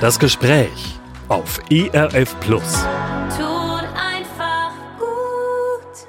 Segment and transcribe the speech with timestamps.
[0.00, 2.84] Das Gespräch auf ERF Plus.
[3.36, 6.06] Tut einfach gut.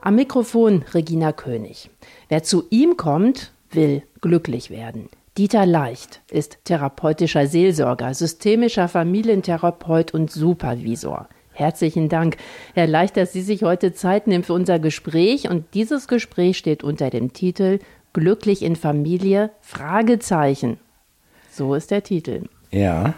[0.00, 1.90] Am Mikrofon Regina König.
[2.28, 5.08] Wer zu ihm kommt, will glücklich werden.
[5.36, 11.28] Dieter Leicht ist therapeutischer Seelsorger, systemischer Familientherapeut und Supervisor.
[11.54, 12.36] Herzlichen Dank,
[12.74, 15.50] Herr Leicht, dass Sie sich heute Zeit nehmen für unser Gespräch.
[15.50, 17.80] Und dieses Gespräch steht unter dem Titel
[18.12, 19.50] Glücklich in Familie?
[19.60, 20.78] Fragezeichen.
[21.50, 22.44] So ist der Titel.
[22.72, 23.14] Ja.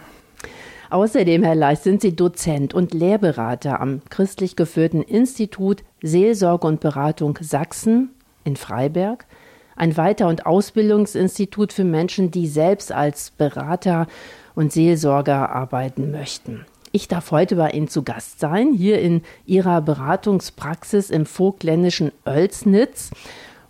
[0.91, 7.39] Außerdem, Herr Leicht, sind Sie Dozent und Lehrberater am christlich geführten Institut Seelsorge und Beratung
[7.41, 8.11] Sachsen
[8.45, 9.25] in Freiberg,
[9.77, 14.07] ein Weiter- und Ausbildungsinstitut für Menschen, die selbst als Berater
[14.55, 16.67] und Seelsorger arbeiten möchten.
[16.93, 23.11] Ich darf heute bei Ihnen zu Gast sein, hier in Ihrer Beratungspraxis im vogtländischen Oelsnitz.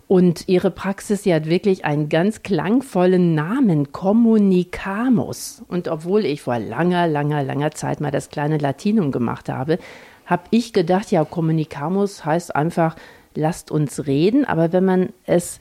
[0.07, 5.63] Und Ihre Praxis, die hat wirklich einen ganz klangvollen Namen, Communicamus.
[5.67, 9.79] Und obwohl ich vor langer, langer, langer Zeit mal das kleine Latinum gemacht habe,
[10.25, 12.95] habe ich gedacht, ja, Communicamus heißt einfach,
[13.33, 14.45] lasst uns reden.
[14.45, 15.59] Aber wenn man es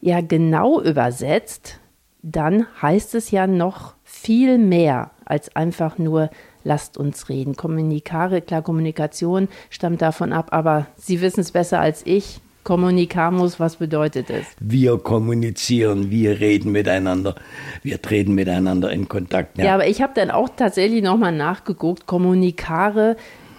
[0.00, 1.78] ja genau übersetzt,
[2.22, 6.30] dann heißt es ja noch viel mehr als einfach nur
[6.64, 7.56] lasst uns reden.
[7.56, 12.40] Kommunikare, klar, Kommunikation stammt davon ab, aber Sie wissen es besser als ich.
[12.70, 14.46] Kommunikamus, was bedeutet es?
[14.60, 17.34] Wir kommunizieren, wir reden miteinander,
[17.82, 19.58] wir treten miteinander in Kontakt.
[19.58, 22.06] Ja, ja aber ich habe dann auch tatsächlich nochmal nachgeguckt.
[22.06, 23.16] Kommunikare,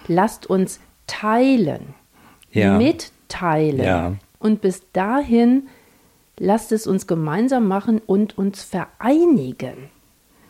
[0.08, 1.92] lasst uns teilen,
[2.52, 2.78] ja.
[2.78, 3.84] mitteilen.
[3.84, 4.14] Ja.
[4.38, 5.64] Und bis dahin
[6.38, 9.90] lasst es uns gemeinsam machen und uns vereinigen.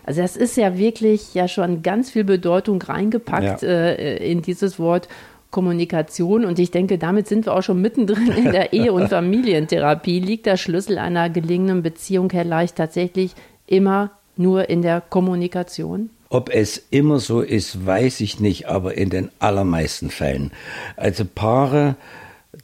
[0.05, 3.68] Also das ist ja wirklich ja schon ganz viel Bedeutung reingepackt ja.
[3.68, 5.08] äh, in dieses Wort
[5.53, 6.45] Kommunikation.
[6.45, 10.19] Und ich denke, damit sind wir auch schon mittendrin in der Ehe- und Familientherapie.
[10.19, 13.34] Liegt der Schlüssel einer gelingenden Beziehung, Herr Leicht, tatsächlich
[13.69, 16.11] immer nur in der Kommunikation?
[16.30, 20.51] Ob es immer so ist, weiß ich nicht, aber in den allermeisten Fällen.
[20.96, 21.95] Also Paare,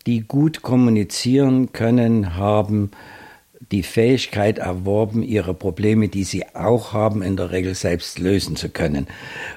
[0.07, 2.91] die gut kommunizieren können, haben
[3.73, 8.71] die Fähigkeit erworben, ihre Probleme, die sie auch haben, in der Regel selbst lösen zu
[8.71, 9.07] können.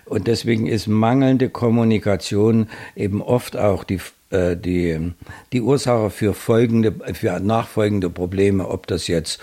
[0.06, 4.00] Und deswegen ist mangelnde Kommunikation eben oft auch die
[4.32, 5.14] äh, die,
[5.54, 9.40] die Ursache für folgende, für nachfolgende Probleme, ob das jetzt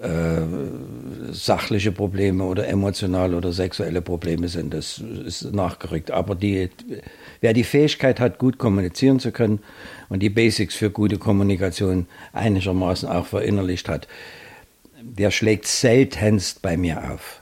[0.00, 6.10] äh, sachliche Probleme oder emotionale oder sexuelle Probleme sind, das ist nachgerückt.
[6.10, 6.70] Aber die,
[7.40, 9.60] wer die Fähigkeit hat, gut kommunizieren zu können
[10.08, 14.08] und die Basics für gute Kommunikation einigermaßen auch verinnerlicht hat,
[15.02, 17.41] der schlägt seltenst bei mir auf.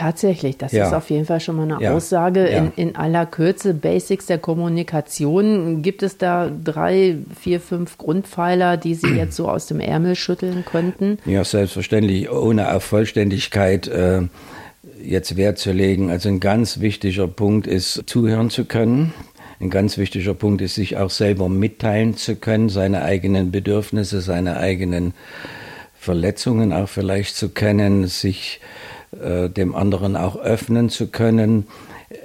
[0.00, 0.86] Tatsächlich, das ja.
[0.86, 1.92] ist auf jeden Fall schon mal eine ja.
[1.92, 2.46] Aussage.
[2.46, 5.82] In, in, aller Kürze, Basics der Kommunikation.
[5.82, 10.64] Gibt es da drei, vier, fünf Grundpfeiler, die Sie jetzt so aus dem Ärmel schütteln
[10.64, 11.18] könnten?
[11.26, 14.22] Ja, selbstverständlich, ohne auf Vollständigkeit äh,
[15.04, 16.08] jetzt Wert zu legen.
[16.08, 19.12] Also ein ganz wichtiger Punkt ist, zuhören zu können.
[19.60, 24.56] Ein ganz wichtiger Punkt ist, sich auch selber mitteilen zu können, seine eigenen Bedürfnisse, seine
[24.56, 25.12] eigenen
[25.94, 28.62] Verletzungen auch vielleicht zu kennen, sich
[29.18, 31.66] äh, dem anderen auch öffnen zu können.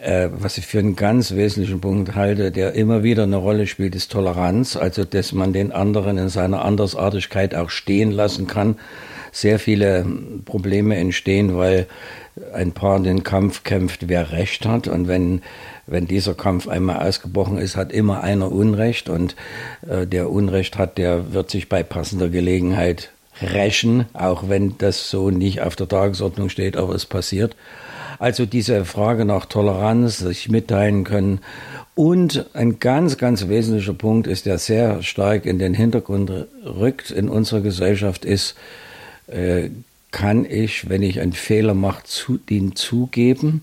[0.01, 3.95] Äh, was ich für einen ganz wesentlichen Punkt halte, der immer wieder eine Rolle spielt,
[3.95, 8.77] ist Toleranz, also dass man den anderen in seiner Andersartigkeit auch stehen lassen kann.
[9.31, 10.05] Sehr viele
[10.45, 11.87] Probleme entstehen, weil
[12.53, 14.87] ein Paar den Kampf kämpft, wer Recht hat.
[14.87, 15.41] Und wenn,
[15.87, 19.09] wenn dieser Kampf einmal ausgebrochen ist, hat immer einer Unrecht.
[19.09, 19.35] Und
[19.87, 25.29] äh, der Unrecht hat, der wird sich bei passender Gelegenheit rächen, auch wenn das so
[25.29, 27.55] nicht auf der Tagesordnung steht, aber es passiert.
[28.19, 31.39] Also diese Frage nach Toleranz, sich mitteilen können.
[31.95, 36.31] Und ein ganz, ganz wesentlicher Punkt ist, der sehr stark in den Hintergrund
[36.63, 38.55] rückt in unserer Gesellschaft, ist,
[39.27, 39.69] äh,
[40.11, 43.61] kann ich, wenn ich einen Fehler mache, zu, den zugeben?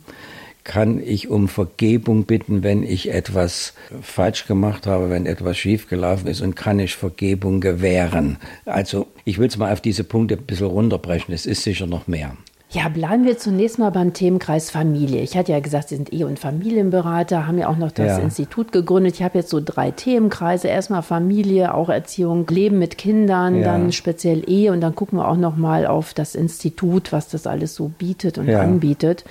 [0.65, 6.41] Kann ich um Vergebung bitten, wenn ich etwas falsch gemacht habe, wenn etwas schiefgelaufen ist
[6.41, 8.39] und kann ich Vergebung gewähren.
[8.65, 11.35] Also ich will es mal auf diese Punkte ein bisschen runterbrechen.
[11.35, 12.37] Es ist sicher noch mehr.
[12.73, 15.21] Ja, bleiben wir zunächst mal beim Themenkreis Familie.
[15.21, 18.19] Ich hatte ja gesagt, Sie sind Ehe- und Familienberater, haben ja auch noch das ja.
[18.19, 19.17] Institut gegründet.
[19.17, 20.69] Ich habe jetzt so drei Themenkreise.
[20.69, 23.65] Erstmal Familie, auch Erziehung, Leben mit Kindern, ja.
[23.65, 27.47] dann speziell Ehe und dann gucken wir auch noch mal auf das Institut, was das
[27.47, 28.63] alles so bietet und ja.
[28.63, 29.25] anbietet.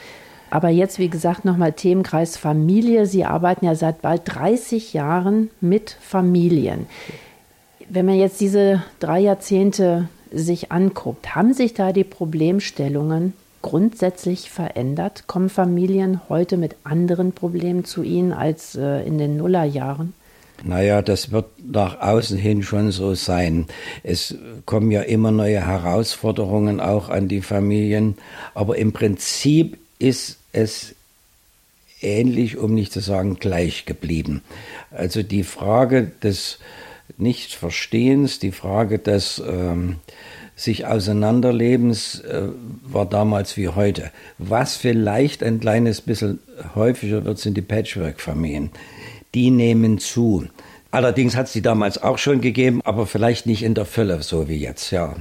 [0.52, 3.06] Aber jetzt, wie gesagt, nochmal Themenkreis Familie.
[3.06, 6.88] Sie arbeiten ja seit bald 30 Jahren mit Familien.
[7.90, 15.24] Wenn man jetzt diese drei Jahrzehnte sich anguckt, haben sich da die Problemstellungen grundsätzlich verändert?
[15.26, 20.14] Kommen Familien heute mit anderen Problemen zu Ihnen als äh, in den Nullerjahren?
[20.64, 23.68] Naja, das wird nach außen hin schon so sein.
[24.04, 28.18] Es kommen ja immer neue Herausforderungen auch an die Familien,
[28.54, 30.96] aber im Prinzip ist es
[32.02, 34.42] ähnlich, um nicht zu sagen gleich geblieben.
[34.92, 36.60] Also die Frage des
[37.18, 39.98] Nichtverstehens, die Frage des ähm,
[40.56, 42.50] sich Auseinanderlebens äh,
[42.84, 44.12] war damals wie heute.
[44.38, 46.40] Was vielleicht ein kleines bisschen
[46.76, 48.70] häufiger wird, sind die Patchwork-Familien.
[49.34, 50.48] Die nehmen zu.
[50.92, 54.50] Allerdings hat es die damals auch schon gegeben, aber vielleicht nicht in der Fülle, so
[54.50, 55.16] wie jetzt, ja.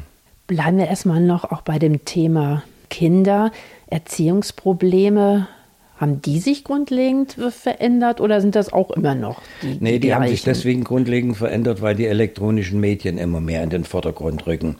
[0.46, 3.52] Bleiben wir erstmal noch auch bei dem Thema Kinder,
[3.90, 5.48] Erziehungsprobleme.
[5.96, 10.14] Haben die sich grundlegend verändert oder sind das auch immer noch die Nee, die, die
[10.14, 14.76] haben sich deswegen grundlegend verändert, weil die elektronischen Medien immer mehr in den Vordergrund rücken.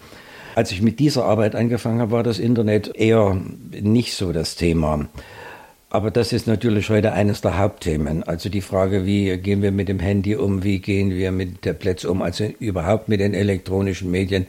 [0.54, 3.38] Als ich mit dieser Arbeit angefangen habe, war das Internet eher
[3.82, 5.08] nicht so das Thema.
[5.90, 8.22] Aber das ist natürlich heute eines der Hauptthemen.
[8.22, 12.04] Also die Frage, wie gehen wir mit dem Handy um, wie gehen wir mit Tablets
[12.04, 14.46] um, also überhaupt mit den elektronischen Medien.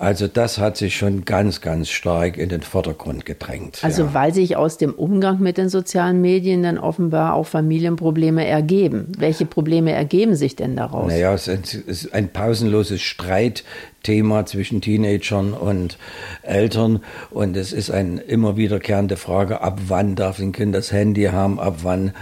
[0.00, 3.80] Also das hat sich schon ganz, ganz stark in den Vordergrund gedrängt.
[3.82, 4.14] Also ja.
[4.14, 9.12] weil sich aus dem Umgang mit den sozialen Medien dann offenbar auch Familienprobleme ergeben.
[9.18, 11.08] Welche Probleme ergeben sich denn daraus?
[11.08, 13.62] Naja, es ist ein pausenloses Streit
[14.02, 15.98] Thema zwischen Teenagern und
[16.42, 17.00] Eltern.
[17.30, 21.60] Und es ist eine immer wiederkehrende Frage, ab wann darf ein Kind das Handy haben,
[21.60, 22.12] ab wann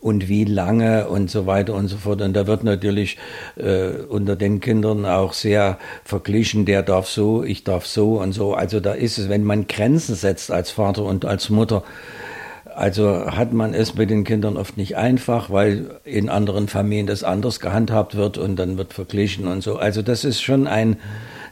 [0.00, 2.22] und wie lange und so weiter und so fort.
[2.22, 3.18] Und da wird natürlich
[3.56, 8.54] äh, unter den Kindern auch sehr verglichen, der darf so, ich darf so und so.
[8.54, 11.82] Also da ist es, wenn man Grenzen setzt als Vater und als Mutter,
[12.76, 17.24] also hat man es mit den Kindern oft nicht einfach, weil in anderen Familien das
[17.24, 19.76] anders gehandhabt wird und dann wird verglichen und so.
[19.76, 20.96] Also das ist schon ein,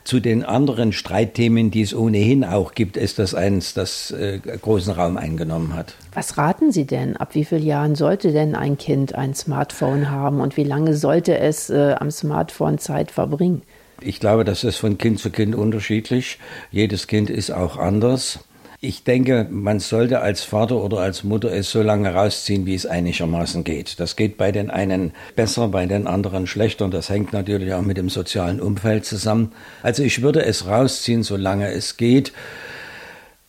[0.05, 4.93] zu den anderen Streitthemen, die es ohnehin auch gibt, ist das eins, das äh, großen
[4.93, 5.95] Raum eingenommen hat.
[6.13, 7.17] Was raten Sie denn?
[7.17, 11.39] Ab wie vielen Jahren sollte denn ein Kind ein Smartphone haben und wie lange sollte
[11.39, 13.63] es äh, am Smartphone Zeit verbringen?
[14.01, 16.39] Ich glaube, das ist von Kind zu Kind unterschiedlich.
[16.73, 18.41] Jedes Kind ist auch anders.
[18.85, 22.85] Ich denke, man sollte als Vater oder als Mutter es so lange rausziehen, wie es
[22.85, 24.01] einigermaßen geht.
[24.01, 26.87] Das geht bei den einen besser, bei den anderen schlechter.
[26.87, 29.53] Und das hängt natürlich auch mit dem sozialen Umfeld zusammen.
[29.85, 32.33] Also ich würde es rausziehen, solange es geht.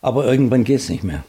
[0.00, 1.24] Aber irgendwann geht es nicht mehr.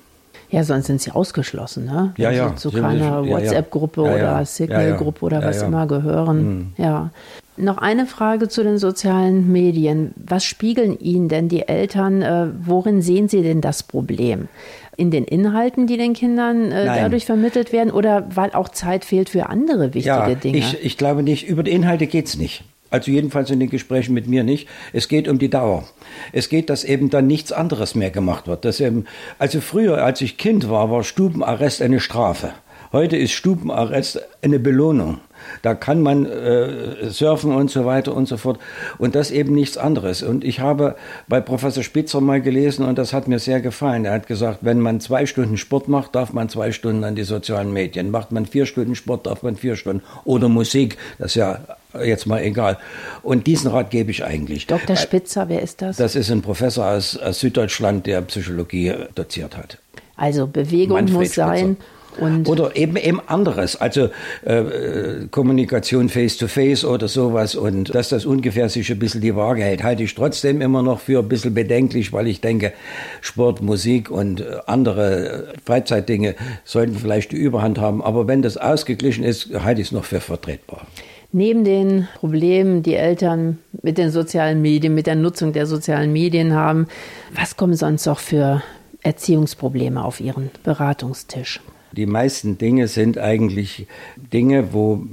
[0.51, 2.13] Ja, sonst sind sie ausgeschlossen, ne?
[2.17, 2.55] Ja, ja.
[2.55, 4.15] zu keiner WhatsApp-Gruppe ja, ja.
[4.15, 6.43] oder Signal-Gruppe oder was immer gehören.
[6.43, 6.73] Mhm.
[6.77, 7.09] Ja.
[7.57, 10.13] Noch eine Frage zu den sozialen Medien.
[10.17, 12.21] Was spiegeln Ihnen denn die Eltern?
[12.21, 14.49] Äh, worin sehen Sie denn das Problem?
[14.97, 19.29] In den Inhalten, die den Kindern äh, dadurch vermittelt werden oder weil auch Zeit fehlt
[19.29, 20.57] für andere wichtige ja, Dinge?
[20.57, 22.63] Ich, ich glaube nicht, über die Inhalte geht es nicht.
[22.89, 24.67] Also jedenfalls in den Gesprächen mit mir nicht.
[24.93, 25.85] Es geht um die Dauer.
[26.31, 28.63] Es geht, dass eben dann nichts anderes mehr gemacht wird.
[28.63, 29.05] Dass eben,
[29.39, 32.51] also früher, als ich Kind war, war Stubenarrest eine Strafe.
[32.91, 35.19] Heute ist Stubenarrest eine Belohnung.
[35.61, 38.59] Da kann man äh, surfen und so weiter und so fort.
[38.97, 40.23] Und das eben nichts anderes.
[40.23, 40.95] Und ich habe
[41.27, 44.05] bei Professor Spitzer mal gelesen und das hat mir sehr gefallen.
[44.05, 47.23] Er hat gesagt, wenn man zwei Stunden Sport macht, darf man zwei Stunden an die
[47.23, 48.11] sozialen Medien.
[48.11, 50.03] Macht man vier Stunden Sport, darf man vier Stunden.
[50.23, 51.59] Oder Musik, das ist ja
[52.03, 52.77] jetzt mal egal.
[53.23, 54.67] Und diesen Rat gebe ich eigentlich.
[54.67, 54.95] Dr.
[54.95, 55.97] Spitzer, wer ist das?
[55.97, 59.77] Das ist ein Professor aus, aus Süddeutschland, der Psychologie doziert hat.
[60.17, 61.57] Also Bewegung Manfred muss sein.
[61.57, 61.94] Spitzer.
[62.19, 64.09] Und oder eben eben anderes, also
[64.43, 69.63] äh, Kommunikation face-to-face -face oder sowas und dass das ungefähr sich ein bisschen die Waage
[69.63, 72.73] hält, halte ich trotzdem immer noch für ein bisschen bedenklich, weil ich denke,
[73.21, 79.23] Sport, Musik und äh, andere Freizeitdinge sollten vielleicht die Überhand haben, aber wenn das ausgeglichen
[79.23, 80.87] ist, halte ich es noch für vertretbar.
[81.31, 86.53] Neben den Problemen, die Eltern mit den sozialen Medien, mit der Nutzung der sozialen Medien
[86.53, 86.87] haben,
[87.33, 88.63] was kommen sonst noch für
[89.01, 91.59] Erziehungsprobleme auf Ihren Beratungstisch?
[91.95, 93.87] Die meisten Dinge sind eigentlich
[94.33, 95.03] Dinge, wo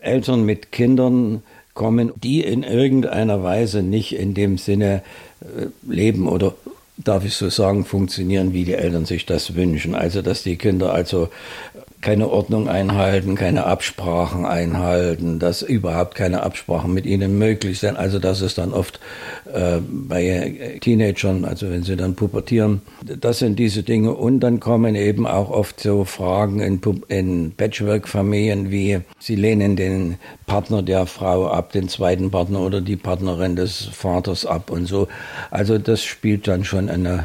[0.00, 1.42] Eltern mit Kindern
[1.74, 5.02] kommen, die in irgendeiner Weise nicht in dem Sinne
[5.40, 6.54] äh, leben oder
[6.96, 9.94] darf ich so sagen, funktionieren, wie die Eltern sich das wünschen.
[9.94, 11.28] Also, dass die Kinder also
[12.00, 17.96] keine Ordnung einhalten, keine Absprachen einhalten, dass überhaupt keine Absprachen mit ihnen möglich sind.
[17.96, 19.00] Also das ist dann oft
[19.52, 24.12] äh, bei Teenagern, also wenn sie dann pubertieren, das sind diese Dinge.
[24.12, 30.16] Und dann kommen eben auch oft so Fragen in, in Patchwork-Familien wie, sie lehnen den
[30.46, 35.08] Partner der Frau ab, den zweiten Partner oder die Partnerin des Vaters ab und so.
[35.50, 37.24] Also das spielt dann schon eine,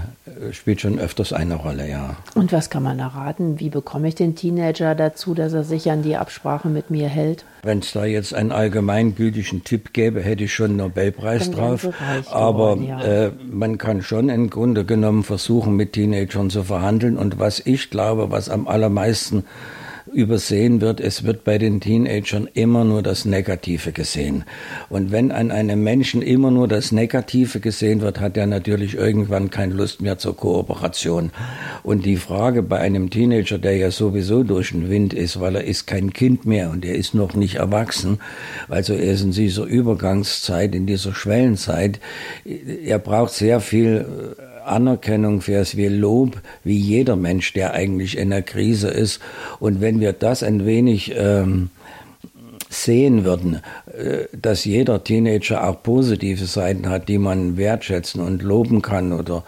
[0.51, 2.15] spielt schon öfters eine Rolle, ja.
[2.35, 3.59] Und was kann man erraten?
[3.59, 7.45] Wie bekomme ich den Teenager dazu, dass er sich an die Absprache mit mir hält?
[7.63, 11.89] Wenn es da jetzt einen allgemeingültigen Tipp gäbe, hätte ich schon einen Nobelpreis Dann drauf.
[12.31, 13.01] Aber geworden, ja.
[13.01, 17.17] äh, man kann schon im Grunde genommen versuchen, mit Teenagern zu verhandeln.
[17.17, 19.43] Und was ich glaube, was am allermeisten
[20.13, 24.43] übersehen wird, es wird bei den Teenagern immer nur das Negative gesehen.
[24.89, 29.49] Und wenn an einem Menschen immer nur das Negative gesehen wird, hat er natürlich irgendwann
[29.49, 31.31] keine Lust mehr zur Kooperation.
[31.83, 35.63] Und die Frage bei einem Teenager, der ja sowieso durch den Wind ist, weil er
[35.63, 38.19] ist kein Kind mehr und er ist noch nicht erwachsen,
[38.69, 41.99] also er ist in dieser Übergangszeit, in dieser Schwellenzeit,
[42.45, 44.05] er braucht sehr viel
[44.65, 49.19] Anerkennung für es wie Lob, wie jeder Mensch, der eigentlich in der Krise ist.
[49.59, 51.69] Und wenn wir das ein wenig ähm,
[52.71, 53.61] sehen würden,
[53.97, 59.43] äh, dass jeder Teenager auch positive Seiten hat, die man wertschätzen und loben kann oder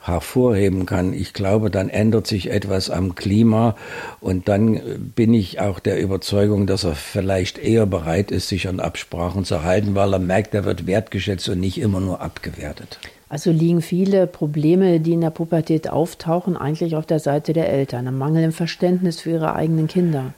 [0.00, 1.12] hervorheben kann.
[1.12, 3.76] Ich glaube, dann ändert sich etwas am Klima
[4.20, 4.80] und dann
[5.14, 9.64] bin ich auch der Überzeugung, dass er vielleicht eher bereit ist, sich an Absprachen zu
[9.64, 13.00] halten, weil er merkt, er wird wertgeschätzt und nicht immer nur abgewertet.
[13.28, 18.08] Also liegen viele Probleme, die in der Pubertät auftauchen, eigentlich auf der Seite der Eltern,
[18.08, 20.32] am Mangel im Verständnis für ihre eigenen Kinder.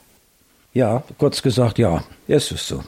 [0.73, 2.83] Ja, kurz gesagt, ja, ist es so.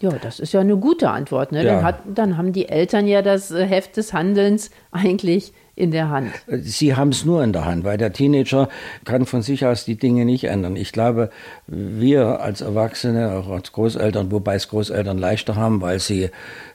[0.00, 1.52] Ja, das ist ja eine gute Antwort.
[1.52, 1.64] Ne?
[1.64, 1.74] Ja.
[1.74, 6.10] Dann, hat, dann haben die Eltern ja das äh, Heft des Handelns eigentlich in der
[6.10, 6.30] Hand.
[6.46, 8.68] Sie haben es nur in der Hand, weil der Teenager
[9.04, 10.76] kann von sich aus die Dinge nicht ändern.
[10.76, 11.30] Ich glaube,
[11.66, 16.30] wir als Erwachsene, auch als Großeltern, wobei es Großeltern leichter haben, weil sie,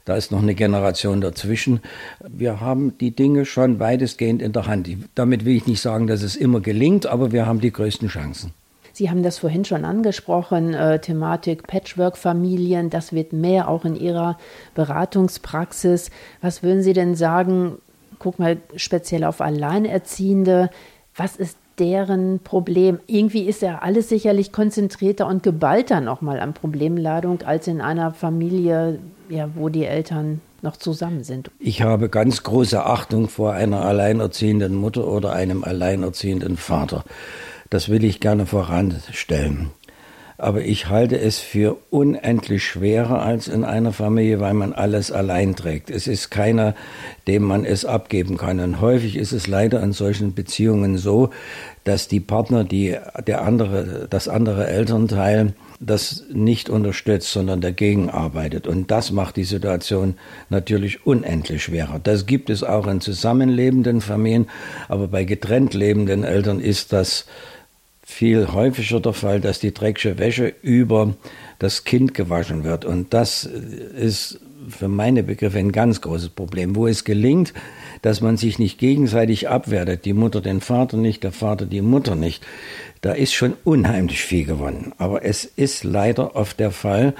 [0.06, 1.82] da ist noch eine Generation dazwischen,
[2.28, 4.90] wir haben die Dinge schon weitestgehend in der Hand.
[5.16, 8.52] Damit will ich nicht sagen, dass es immer gelingt, aber wir haben die größten Chancen.
[8.96, 14.38] Sie haben das vorhin schon angesprochen, äh, Thematik Patchwork-Familien, das wird mehr auch in Ihrer
[14.74, 16.12] Beratungspraxis.
[16.42, 17.80] Was würden Sie denn sagen,
[18.20, 20.70] guck mal speziell auf Alleinerziehende,
[21.16, 23.00] was ist deren Problem?
[23.08, 29.00] Irgendwie ist ja alles sicherlich konzentrierter und geballter nochmal an Problemladung als in einer Familie,
[29.30, 31.52] ja, wo die Eltern noch zusammen sind.
[31.60, 37.04] Ich habe ganz große Achtung vor einer alleinerziehenden Mutter oder einem alleinerziehenden Vater.
[37.70, 39.72] Das will ich gerne voranstellen.
[40.38, 45.56] Aber ich halte es für unendlich schwerer als in einer Familie, weil man alles allein
[45.56, 45.90] trägt.
[45.90, 46.76] Es ist keiner,
[47.28, 48.60] dem man es abgeben kann.
[48.60, 51.30] Und häufig ist es leider in solchen Beziehungen so,
[51.86, 58.68] dass die Partner, die, der andere, das andere Elternteil, das nicht unterstützt, sondern dagegen arbeitet.
[58.68, 60.16] Und das macht die Situation
[60.50, 62.00] natürlich unendlich schwerer.
[62.04, 64.48] Das gibt es auch in zusammenlebenden Familien,
[64.88, 67.26] aber bei getrennt lebenden Eltern ist das
[68.06, 71.16] viel häufiger der Fall, dass die dreckige Wäsche über
[71.60, 72.86] das Kind gewaschen wird.
[72.86, 77.54] Und das ist für meine Begriffe ein ganz großes Problem, wo es gelingt,
[78.04, 82.16] dass man sich nicht gegenseitig abwertet, die Mutter den Vater nicht, der Vater die Mutter
[82.16, 82.46] nicht.
[83.02, 84.94] Da ist schon unheimlich viel gewonnen.
[84.98, 87.16] Aber es ist leider oft der Fall,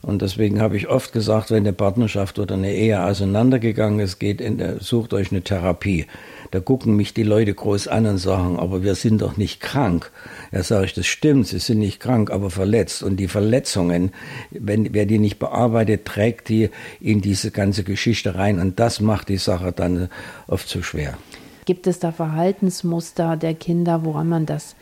[0.00, 4.40] und deswegen habe ich oft gesagt, wenn eine Partnerschaft oder eine Ehe auseinandergegangen ist, geht
[4.40, 6.06] in der, sucht euch eine Therapie.
[6.50, 10.10] Da gucken mich die Leute groß an und sagen, aber wir sind doch nicht krank.
[10.52, 13.02] Ja, sage ich, das stimmt, sie sind nicht krank, aber verletzt.
[13.02, 14.12] Und die Verletzungen,
[14.50, 18.60] wenn, wer die nicht bearbeitet, trägt die in diese ganze Geschichte rein.
[18.60, 20.08] Und das macht die Sache dann
[20.46, 21.18] oft zu schwer.
[21.64, 24.74] Gibt es da Verhaltensmuster der Kinder, woran man das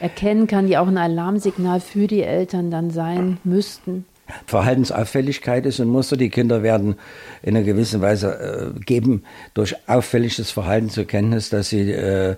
[0.00, 4.04] erkennen kann, die auch ein Alarmsignal für die Eltern dann sein müssten?
[4.46, 6.16] Verhaltensauffälligkeit ist ein Muster.
[6.16, 6.96] Die Kinder werden
[7.42, 9.22] in einer gewissen Weise äh, geben
[9.54, 12.36] durch auffälliges Verhalten zur Kenntnis, dass sie äh,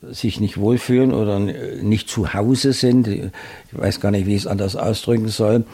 [0.00, 3.08] sich nicht wohlfühlen oder nicht zu Hause sind.
[3.08, 3.30] Ich
[3.72, 5.64] weiß gar nicht, wie ich es anders ausdrücken soll.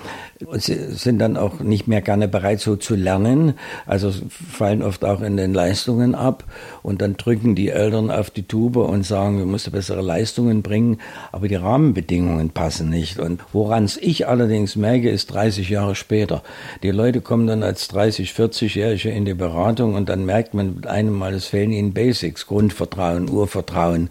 [0.44, 3.54] Und sie sind dann auch nicht mehr gerne bereit, so zu lernen.
[3.86, 4.12] Also
[4.52, 6.44] fallen oft auch in den Leistungen ab.
[6.82, 10.98] Und dann drücken die Eltern auf die Tube und sagen, wir müssen bessere Leistungen bringen.
[11.30, 13.20] Aber die Rahmenbedingungen passen nicht.
[13.20, 16.42] Und woran ich allerdings merke, ist 30 Jahre später.
[16.82, 20.86] Die Leute kommen dann als 30, 40-Jährige in die Beratung und dann merkt man mit
[20.86, 24.07] einem Mal, es fehlen ihnen Basics, Grundvertrauen, Urvertrauen.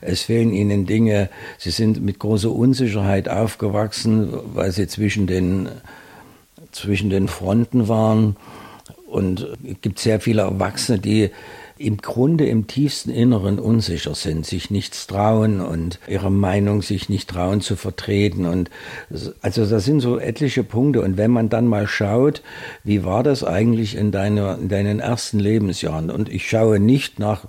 [0.00, 1.30] Es fehlen ihnen Dinge.
[1.58, 5.68] Sie sind mit großer Unsicherheit aufgewachsen, weil sie zwischen den,
[6.72, 8.36] zwischen den Fronten waren.
[9.06, 11.30] Und es gibt sehr viele Erwachsene, die
[11.78, 17.30] im Grunde im tiefsten Inneren unsicher sind, sich nichts trauen und ihre Meinung sich nicht
[17.30, 18.46] trauen zu vertreten.
[18.46, 18.68] Und
[19.40, 21.02] also das sind so etliche Punkte.
[21.02, 22.42] Und wenn man dann mal schaut,
[22.82, 26.10] wie war das eigentlich in, deiner, in deinen ersten Lebensjahren?
[26.10, 27.46] Und ich schaue nicht nach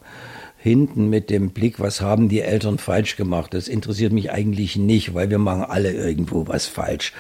[0.62, 3.54] hinten mit dem Blick, was haben die Eltern falsch gemacht.
[3.54, 7.14] Das interessiert mich eigentlich nicht, weil wir machen alle irgendwo was falsch.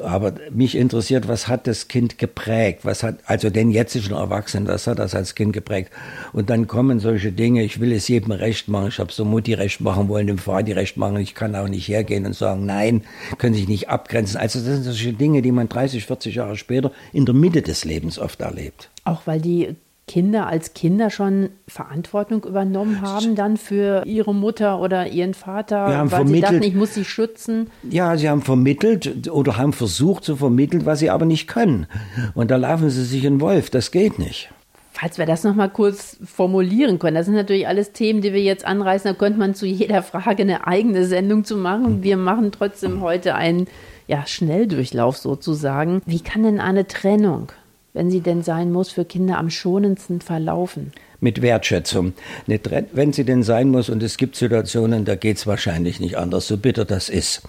[0.00, 2.84] Aber mich interessiert, was hat das Kind geprägt?
[2.84, 5.90] Was hat, also den jetzigen Erwachsenen, was hat das als Kind geprägt?
[6.32, 9.54] Und dann kommen solche Dinge, ich will es jedem recht machen, ich habe so Mutti
[9.54, 13.02] recht machen wollen, dem Vati recht machen, ich kann auch nicht hergehen und sagen, nein,
[13.38, 14.36] können sich nicht abgrenzen.
[14.38, 17.84] Also das sind solche Dinge, die man 30, 40 Jahre später in der Mitte des
[17.84, 18.90] Lebens oft erlebt.
[19.02, 19.74] Auch weil die
[20.08, 25.96] Kinder als Kinder schon Verantwortung übernommen haben dann für ihre Mutter oder ihren Vater, Wir
[25.98, 27.70] haben weil sie dachten, ich muss sie schützen.
[27.88, 31.86] Ja, sie haben vermittelt oder haben versucht zu vermitteln, was sie aber nicht können.
[32.34, 33.70] Und da laufen sie sich in Wolf.
[33.70, 34.50] Das geht nicht.
[34.92, 38.42] Falls wir das noch mal kurz formulieren können, das sind natürlich alles Themen, die wir
[38.42, 39.12] jetzt anreißen.
[39.12, 42.02] Da könnte man zu jeder Frage eine eigene Sendung zu machen.
[42.02, 43.68] Wir machen trotzdem heute einen
[44.08, 46.02] ja, Schnelldurchlauf sozusagen.
[46.04, 47.52] Wie kann denn eine Trennung,
[47.92, 50.92] wenn sie denn sein muss, für Kinder am schonendsten verlaufen?
[51.20, 52.12] Mit Wertschätzung.
[52.46, 56.46] Wenn sie denn sein muss, und es gibt Situationen, da geht es wahrscheinlich nicht anders,
[56.46, 57.42] so bitter das ist.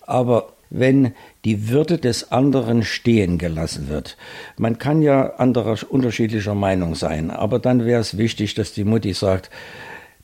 [0.00, 1.12] Aber wenn
[1.44, 4.16] die Würde des anderen stehen gelassen wird,
[4.56, 9.12] man kann ja anderer, unterschiedlicher Meinung sein, aber dann wäre es wichtig, dass die Mutti
[9.12, 9.50] sagt,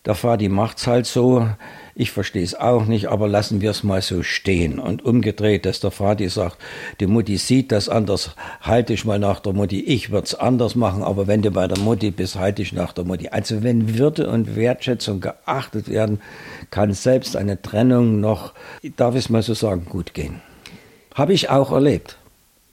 [0.05, 1.47] der Vati macht's halt so,
[1.95, 4.79] ich verstehe es auch nicht, aber lassen wir es mal so stehen.
[4.79, 6.59] Und umgedreht, dass der Vati sagt,
[7.01, 10.75] die Mutti sieht das anders, halte ich mal nach der Mutti, ich würde es anders
[10.75, 13.29] machen, aber wenn du bei der Mutti bist, halte ich nach der Mutti.
[13.29, 16.21] Also wenn Würde und Wertschätzung geachtet werden,
[16.71, 18.55] kann selbst eine Trennung noch,
[18.97, 20.41] darf ich es mal so sagen, gut gehen.
[21.15, 22.17] Habe ich auch erlebt.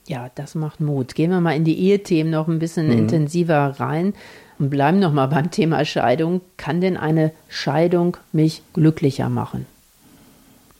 [0.08, 1.14] Ja, das macht Mut.
[1.14, 4.14] Gehen wir mal in die Ehethemen noch ein bisschen intensiver rein
[4.60, 6.42] und bleiben noch mal beim Thema Scheidung.
[6.58, 9.66] Kann denn eine Scheidung mich glücklicher machen?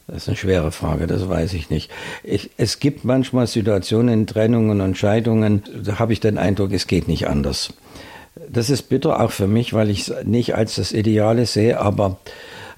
[0.06, 1.90] Das ist eine schwere Frage, das weiß ich nicht.
[2.22, 7.08] Ich, es gibt manchmal Situationen Trennungen und Scheidungen, da habe ich den Eindruck, es geht
[7.08, 7.72] nicht anders.
[8.48, 12.18] Das ist bitter auch für mich, weil ich es nicht als das Ideale sehe, aber,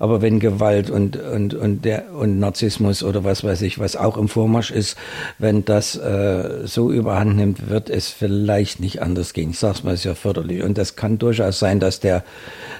[0.03, 4.17] aber wenn Gewalt und, und, und, der, und Narzissmus oder was weiß ich, was auch
[4.17, 4.97] im Vormarsch ist,
[5.39, 9.51] wenn das äh, so überhand nimmt, wird es vielleicht nicht anders gehen.
[9.51, 10.65] Ich sage es mal sehr förderlich.
[10.65, 12.25] Und das kann durchaus sein, dass der,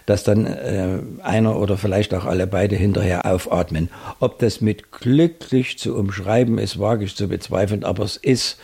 [0.05, 3.89] dass dann äh, einer oder vielleicht auch alle beide hinterher aufatmen.
[4.19, 8.59] Ob das mit glücklich zu umschreiben ist, wage ich zu bezweifeln, aber es ist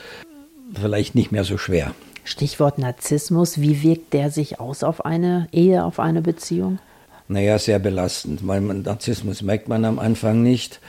[0.75, 1.93] vielleicht nicht mehr so schwer.
[2.25, 3.61] Stichwort Narzissmus.
[3.61, 6.81] Wie wirkt der sich aus auf eine Ehe, auf eine Beziehung?
[7.29, 8.47] Naja, sehr belastend.
[8.47, 10.81] Weil man, Narzissmus merkt man am Anfang nicht.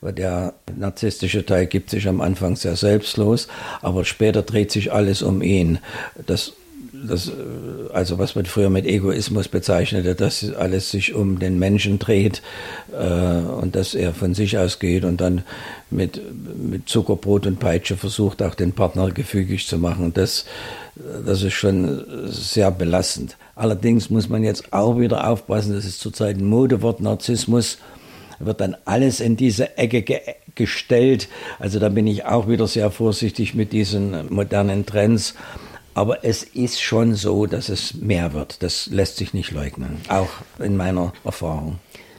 [0.00, 3.48] weil Der narzisstische Teil gibt sich am Anfang sehr selbstlos,
[3.80, 5.78] aber später dreht sich alles um ihn.
[6.26, 6.52] Das,
[7.08, 7.30] das,
[7.92, 12.42] also was man früher mit Egoismus bezeichnete, dass alles sich um den Menschen dreht
[12.92, 15.42] äh, und dass er von sich ausgeht und dann
[15.90, 16.20] mit,
[16.56, 20.12] mit Zuckerbrot und Peitsche versucht, auch den Partner gefügig zu machen.
[20.14, 20.44] Das,
[21.24, 23.36] das ist schon sehr belastend.
[23.56, 27.78] Allerdings muss man jetzt auch wieder aufpassen, das ist zurzeit ein Modewort, Narzissmus
[28.38, 30.20] wird dann alles in diese Ecke ge
[30.54, 31.28] gestellt.
[31.58, 35.34] Also da bin ich auch wieder sehr vorsichtig mit diesen modernen Trends.
[35.94, 38.62] Aber es ist schon so, dass es mehr wird.
[38.62, 40.28] Das lässt sich nicht leugnen, auch
[40.58, 41.78] in meiner Erfahrung.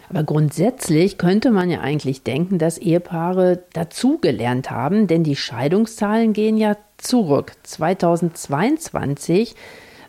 [0.09, 6.57] Aber grundsätzlich könnte man ja eigentlich denken, dass Ehepaare dazugelernt haben, denn die Scheidungszahlen gehen
[6.57, 7.53] ja zurück.
[7.63, 9.55] 2022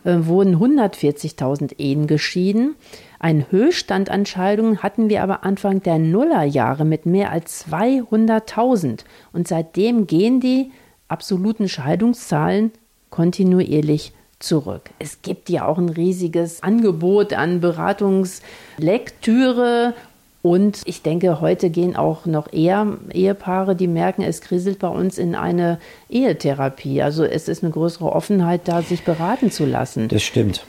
[0.03, 2.75] äh, wurden 140.000 Ehen geschieden.
[3.19, 8.99] Einen Höchststand an Scheidungen hatten wir aber Anfang der Nullerjahre mit mehr als 200.000.
[9.33, 10.71] Und seitdem gehen die
[11.07, 12.71] absoluten Scheidungszahlen
[13.17, 14.91] kontinuierlich zurück.
[14.99, 19.95] Es gibt ja auch ein riesiges Angebot an Beratungslektüre.
[20.43, 25.17] Und ich denke, heute gehen auch noch eher Ehepaare, die merken, es kriselt bei uns
[25.17, 27.01] in eine Ehetherapie.
[27.01, 30.09] Also es ist eine größere Offenheit da, sich beraten zu lassen.
[30.09, 30.63] Das stimmt.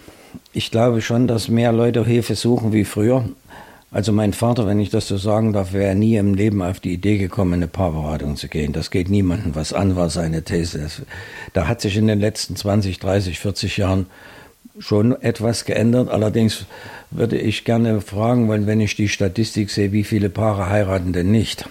[0.55, 3.29] Ich glaube schon, dass mehr Leute Hilfe suchen wie früher.
[3.91, 6.93] Also mein Vater, wenn ich das so sagen darf, wäre nie im Leben auf die
[6.93, 8.75] Idee gekommen, in eine Paarberatung zu gehen.
[8.75, 10.89] Das geht niemandem was an, war seine These.
[11.55, 14.07] Da hat sich in den letzten 20, 30, 40 Jahren
[14.79, 16.11] schon etwas geändert.
[16.11, 16.67] Allerdings
[17.11, 21.31] würde ich gerne fragen, weil wenn ich die Statistik sehe, wie viele Paare heiraten denn
[21.31, 21.67] nicht?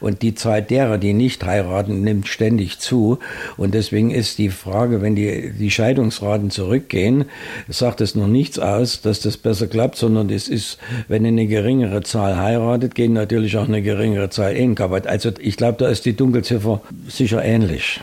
[0.00, 3.18] Und die Zahl derer, die nicht heiraten, nimmt ständig zu.
[3.56, 7.24] Und deswegen ist die Frage, wenn die, die Scheidungsraten zurückgehen,
[7.68, 12.02] sagt es noch nichts aus, dass das besser klappt, sondern es ist, wenn eine geringere
[12.02, 15.06] Zahl heiratet, gehen natürlich auch eine geringere Zahl Ehen kaputt.
[15.06, 18.00] Also ich glaube, da ist die Dunkelziffer sicher ähnlich.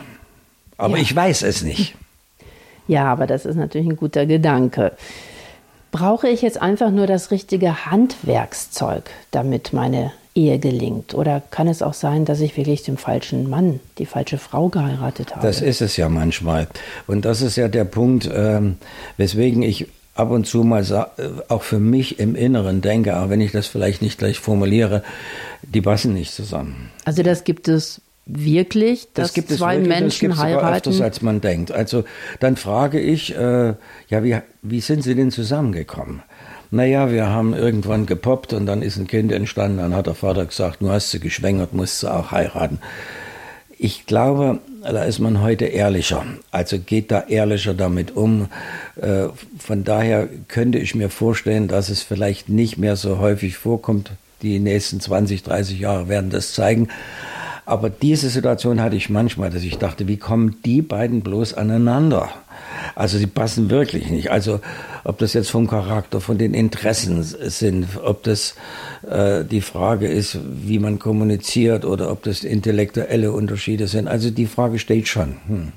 [0.78, 1.02] Aber Ja.
[1.02, 1.94] ich weiß es nicht.
[2.88, 4.92] Ja, aber das ist natürlich ein guter Gedanke.
[5.92, 11.14] Brauche ich jetzt einfach nur das richtige Handwerkszeug, damit meine Ehe gelingt?
[11.14, 15.34] Oder kann es auch sein, dass ich wirklich den falschen Mann, die falsche Frau geheiratet
[15.34, 15.46] habe?
[15.46, 16.68] Das ist es ja manchmal.
[17.06, 18.76] Und das ist ja der Punkt, ähm,
[19.16, 23.40] weswegen ich ab und zu mal äh, auch für mich im Inneren denke, auch wenn
[23.40, 25.02] ich das vielleicht nicht gleich formuliere,
[25.62, 26.90] die passen nicht zusammen.
[27.04, 30.74] also das gibt es wirklich, dass Das gibt es zwei wirklich, das Menschen sogar heiraten.
[30.76, 31.72] öfters, als man denkt.
[31.72, 32.04] Also
[32.40, 33.74] dann frage ich, äh,
[34.08, 36.22] ja, wie, wie sind Sie denn zusammengekommen?
[36.74, 39.76] Naja, wir haben irgendwann gepoppt und dann ist ein Kind entstanden.
[39.76, 42.78] Dann hat der Vater gesagt, du hast sie geschwängert, musst sie auch heiraten.
[43.78, 46.24] Ich glaube, da ist man heute ehrlicher.
[46.50, 48.48] Also geht da ehrlicher damit um.
[48.96, 49.24] Äh,
[49.58, 54.12] von daher könnte ich mir vorstellen, dass es vielleicht nicht mehr so häufig vorkommt.
[54.40, 56.88] Die nächsten 20, 30 Jahre werden das zeigen.
[57.66, 62.30] Aber diese Situation hatte ich manchmal, dass ich dachte, wie kommen die beiden bloß aneinander?
[62.94, 64.30] Also sie passen wirklich nicht.
[64.30, 64.60] Also
[65.04, 68.54] ob das jetzt vom Charakter, von den Interessen sind, ob das
[69.08, 74.08] äh, die Frage ist, wie man kommuniziert oder ob das intellektuelle Unterschiede sind.
[74.08, 75.36] Also die Frage steht schon.
[75.46, 75.72] Hm.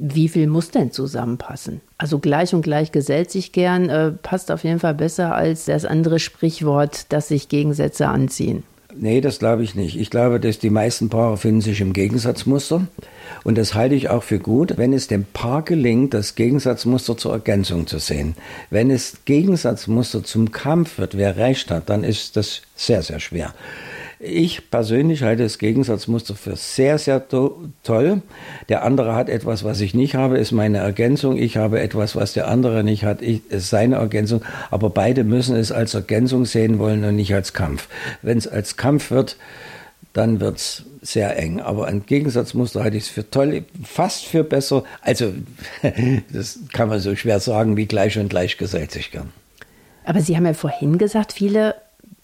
[0.00, 1.80] Wie viel muss denn zusammenpassen?
[1.98, 5.84] Also gleich und gleich gesellt sich gern, äh, passt auf jeden Fall besser als das
[5.84, 8.62] andere Sprichwort, dass sich Gegensätze anziehen.
[8.94, 9.98] Nee, das glaube ich nicht.
[9.98, 12.86] Ich glaube, dass die meisten Paare finden sich im Gegensatzmuster.
[13.44, 17.32] Und das halte ich auch für gut, wenn es dem Paar gelingt, das Gegensatzmuster zur
[17.32, 18.34] Ergänzung zu sehen.
[18.70, 23.52] Wenn es Gegensatzmuster zum Kampf wird, wer recht hat, dann ist das sehr, sehr schwer.
[24.20, 28.22] Ich persönlich halte das Gegensatzmuster für sehr, sehr to toll.
[28.68, 31.36] Der andere hat etwas, was ich nicht habe, ist meine Ergänzung.
[31.36, 34.42] Ich habe etwas, was der andere nicht hat, ich, ist seine Ergänzung.
[34.72, 37.88] Aber beide müssen es als Ergänzung sehen wollen und nicht als Kampf.
[38.20, 39.36] Wenn es als Kampf wird,
[40.14, 41.60] dann wird es sehr eng.
[41.60, 44.82] Aber ein Gegensatzmuster halte ich es für toll, fast für besser.
[45.00, 45.32] Also,
[46.32, 49.30] das kann man so schwer sagen, wie gleich und gleich gesellt sich gern.
[50.04, 51.76] Aber Sie haben ja vorhin gesagt, viele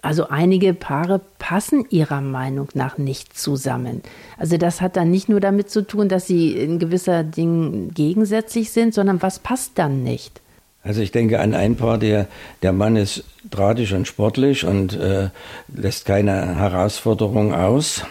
[0.05, 4.03] also einige Paare passen ihrer Meinung nach nicht zusammen.
[4.37, 8.71] Also das hat dann nicht nur damit zu tun, dass sie in gewisser Dingen gegensätzlich
[8.71, 10.40] sind, sondern was passt dann nicht?
[10.83, 12.29] Also ich denke an ein Paar, der,
[12.62, 15.31] der Mann ist drahtig und sportlich und äh,
[15.75, 18.05] lässt keine Herausforderung aus.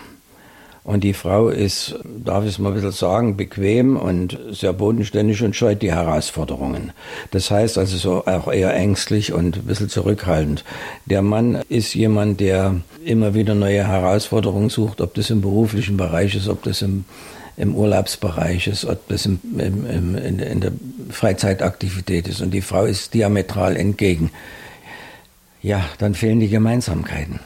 [0.83, 5.41] Und die Frau ist, darf ich es mal ein bisschen sagen, bequem und sehr bodenständig
[5.41, 6.91] und scheut die Herausforderungen.
[7.31, 10.65] Das heißt also so auch eher ängstlich und ein bisschen zurückhaltend.
[11.05, 16.35] Der Mann ist jemand, der immer wieder neue Herausforderungen sucht, ob das im beruflichen Bereich
[16.35, 17.05] ist, ob das im,
[17.55, 20.73] im Urlaubsbereich ist, ob das im, im, im, in, in der
[21.11, 22.41] Freizeitaktivität ist.
[22.41, 24.31] Und die Frau ist diametral entgegen.
[25.61, 27.39] Ja, dann fehlen die Gemeinsamkeiten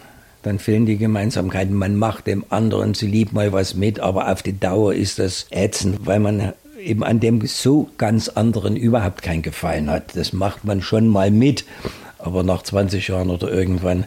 [0.48, 1.76] dann fehlen die Gemeinsamkeiten.
[1.76, 5.48] Man macht dem anderen zu lieb mal was mit, aber auf die Dauer ist das
[5.52, 10.16] ätzend, weil man eben an dem so ganz anderen überhaupt keinen Gefallen hat.
[10.16, 11.66] Das macht man schon mal mit,
[12.20, 14.06] aber nach 20 Jahren oder irgendwann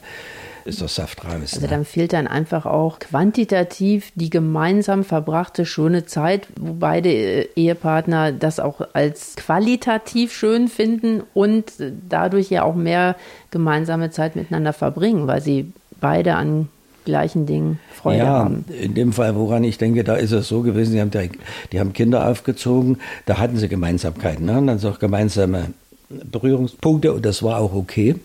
[0.64, 1.54] ist das Saft raus.
[1.54, 1.68] Also ne?
[1.68, 8.32] dann fehlt dann einfach auch quantitativ die gemeinsam verbrachte schöne Zeit, wo beide äh, Ehepartner
[8.32, 11.72] das auch als qualitativ schön finden und
[12.08, 13.16] dadurch ja auch mehr
[13.50, 16.68] gemeinsame Zeit miteinander verbringen, weil sie beide an
[17.04, 18.64] gleichen Dingen Freude ja, haben.
[18.80, 21.10] In dem Fall, woran ich denke, da ist es so gewesen, die haben,
[21.72, 24.62] die haben Kinder aufgezogen, da hatten sie Gemeinsamkeiten, ne?
[24.64, 25.68] dann auch gemeinsame
[26.08, 28.16] Berührungspunkte und das war auch okay.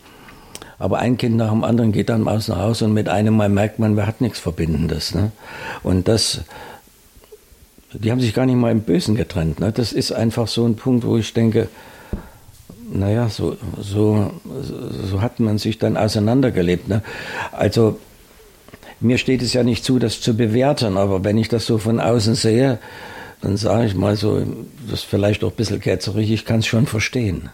[0.78, 3.50] Aber ein Kind nach dem anderen geht dann aus nach Hause und mit einem Mal
[3.50, 5.16] merkt man, man hat nichts Verbindendes.
[5.16, 5.32] Ne?
[5.84, 6.42] Und das,
[7.94, 9.62] die haben sich gar nicht mal im Bösen getrennt.
[9.62, 9.72] Ne?
[9.72, 11.70] Das ist einfach so ein Punkt, wo ich denke,
[12.92, 14.32] naja, so, so,
[15.10, 16.88] so hat man sich dann auseinandergelebt.
[16.88, 17.02] Ne?
[17.52, 18.00] Also
[19.00, 22.00] mir steht es ja nicht zu, das zu bewerten, aber wenn ich das so von
[22.00, 22.80] außen sehe,
[23.42, 24.40] dann sage ich mal so,
[24.90, 27.50] das ist vielleicht auch ein bisschen ketzerig, ich kann es schon verstehen.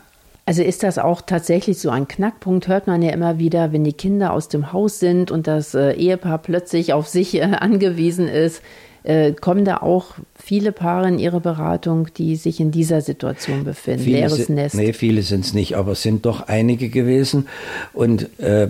[0.46, 3.94] Also ist das auch tatsächlich so ein Knackpunkt, hört man ja immer wieder, wenn die
[3.94, 8.62] Kinder aus dem Haus sind und das äh, Ehepaar plötzlich auf sich äh, angewiesen ist,
[9.03, 14.03] äh, kommen da auch viele Paare in Ihre Beratung, die sich in dieser Situation befinden?
[14.03, 14.75] Viele Leeres Nest?
[14.75, 17.47] Nee, viele sind es nicht, aber es sind doch einige gewesen.
[17.93, 18.67] Und äh,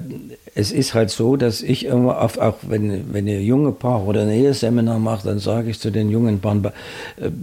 [0.53, 4.23] es ist halt so, dass ich immer, auf, auch wenn, wenn ihr junge Paar oder
[4.23, 6.71] ein Eheseminar macht, dann sage ich zu den jungen Paaren, äh,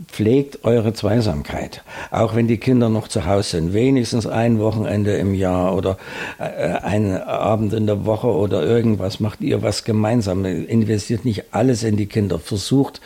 [0.09, 1.83] pflegt eure Zweisamkeit.
[2.11, 3.73] Auch wenn die Kinder noch zu Hause sind.
[3.73, 5.97] Wenigstens ein Wochenende im Jahr oder
[6.38, 9.21] äh, einen Abend in der Woche oder irgendwas.
[9.21, 10.44] Macht ihr was gemeinsam.
[10.44, 12.38] Investiert nicht alles in die Kinder.
[12.38, 13.01] Versucht,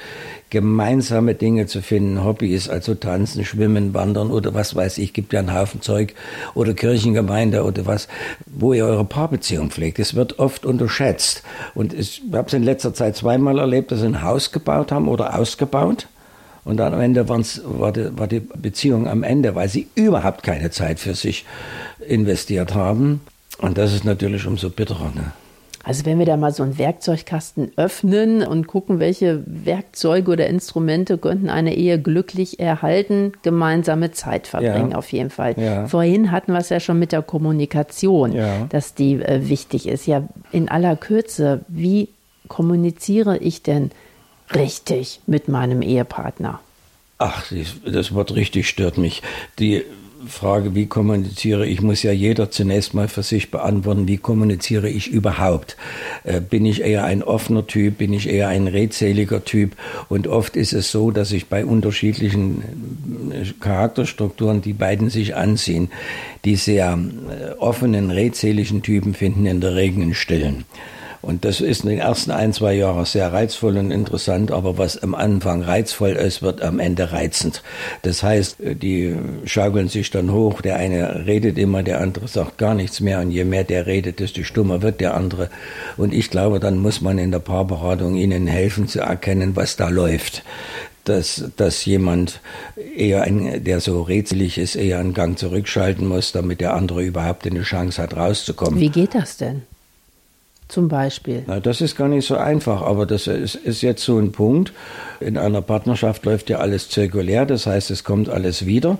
[0.52, 5.40] gemeinsame Dinge zu finden, Hobbys, also tanzen, schwimmen, wandern oder was weiß ich, gibt ja
[5.40, 6.14] einen Haufen Zeug
[6.52, 8.06] oder Kirchengemeinde oder was,
[8.44, 9.98] wo ihr eure Paarbeziehung pflegt.
[9.98, 11.42] Es wird oft unterschätzt.
[11.74, 15.08] Und ich habe es in letzter Zeit zweimal erlebt, dass sie ein Haus gebaut haben
[15.08, 16.06] oder ausgebaut.
[16.64, 20.70] Und dann am Ende war die, war die Beziehung am Ende, weil sie überhaupt keine
[20.70, 21.46] Zeit für sich
[22.06, 23.22] investiert haben.
[23.56, 25.12] Und das ist natürlich umso bitterer.
[25.14, 25.32] Ne?
[25.84, 31.18] Also wenn wir da mal so einen Werkzeugkasten öffnen und gucken, welche Werkzeuge oder Instrumente
[31.18, 34.98] könnten eine Ehe glücklich erhalten, gemeinsame Zeit verbringen ja.
[34.98, 35.54] auf jeden Fall.
[35.58, 35.86] Ja.
[35.88, 38.66] Vorhin hatten wir es ja schon mit der Kommunikation, ja.
[38.68, 40.06] dass die äh, wichtig ist.
[40.06, 42.08] Ja, in aller Kürze, wie
[42.48, 43.90] kommuniziere ich denn
[44.54, 46.60] richtig mit meinem Ehepartner?
[47.18, 47.44] Ach,
[47.84, 49.22] das Wort richtig stört mich.
[49.58, 49.84] Die
[50.26, 55.08] Frage, wie kommuniziere ich, muss ja jeder zunächst mal für sich beantworten, wie kommuniziere ich
[55.08, 55.76] überhaupt?
[56.24, 59.76] Äh, bin ich eher ein offener Typ, bin ich eher ein redseliger Typ?
[60.08, 65.90] Und oft ist es so, dass ich bei unterschiedlichen äh, Charakterstrukturen die beiden sich anziehen.
[66.44, 70.64] Die sehr äh, offenen, redseligen Typen finden in der Regel einen Stillen.
[71.22, 75.00] Und das ist in den ersten ein, zwei Jahren sehr reizvoll und interessant, aber was
[75.02, 77.62] am Anfang reizvoll ist, wird am Ende reizend.
[78.02, 82.74] Das heißt, die schaukeln sich dann hoch, der eine redet immer, der andere sagt gar
[82.74, 85.48] nichts mehr und je mehr der redet, desto stummer wird der andere.
[85.96, 89.88] Und ich glaube, dann muss man in der Paarberatung ihnen helfen zu erkennen, was da
[89.88, 90.42] läuft
[91.04, 92.40] dass, dass jemand
[92.96, 97.46] eher, ein, der so rätselig ist, eher einen Gang zurückschalten muss, damit der andere überhaupt
[97.46, 98.78] eine Chance hat, rauszukommen.
[98.78, 99.62] Wie geht das denn?
[100.72, 101.44] Zum Beispiel?
[101.46, 104.72] Na, das ist gar nicht so einfach, aber das ist, ist, jetzt so ein Punkt.
[105.20, 108.98] In einer Partnerschaft läuft ja alles zirkulär, das heißt, es kommt alles wieder,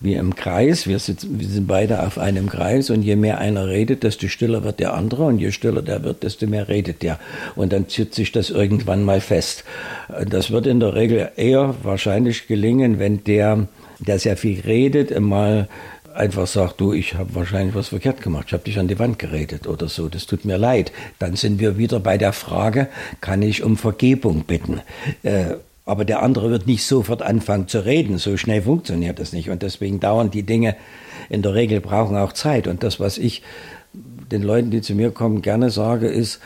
[0.00, 0.86] wie im Kreis.
[0.86, 4.64] Wir, sitzen, wir sind beide auf einem Kreis und je mehr einer redet, desto stiller
[4.64, 7.18] wird der andere und je stiller der wird, desto mehr redet der.
[7.56, 9.64] Und dann zieht sich das irgendwann mal fest.
[10.28, 13.66] Das wird in der Regel eher wahrscheinlich gelingen, wenn der,
[13.98, 15.68] der sehr viel redet, mal
[16.14, 19.18] einfach sagt, du, ich habe wahrscheinlich was verkehrt gemacht, ich habe dich an die Wand
[19.18, 20.92] geredet oder so, das tut mir leid.
[21.18, 22.88] Dann sind wir wieder bei der Frage,
[23.20, 24.80] kann ich um Vergebung bitten?
[25.22, 29.50] Äh, aber der andere wird nicht sofort anfangen zu reden, so schnell funktioniert das nicht.
[29.50, 30.76] Und deswegen dauern die Dinge
[31.28, 32.66] in der Regel brauchen auch Zeit.
[32.66, 33.42] Und das, was ich
[33.92, 36.40] den Leuten, die zu mir kommen, gerne sage, ist,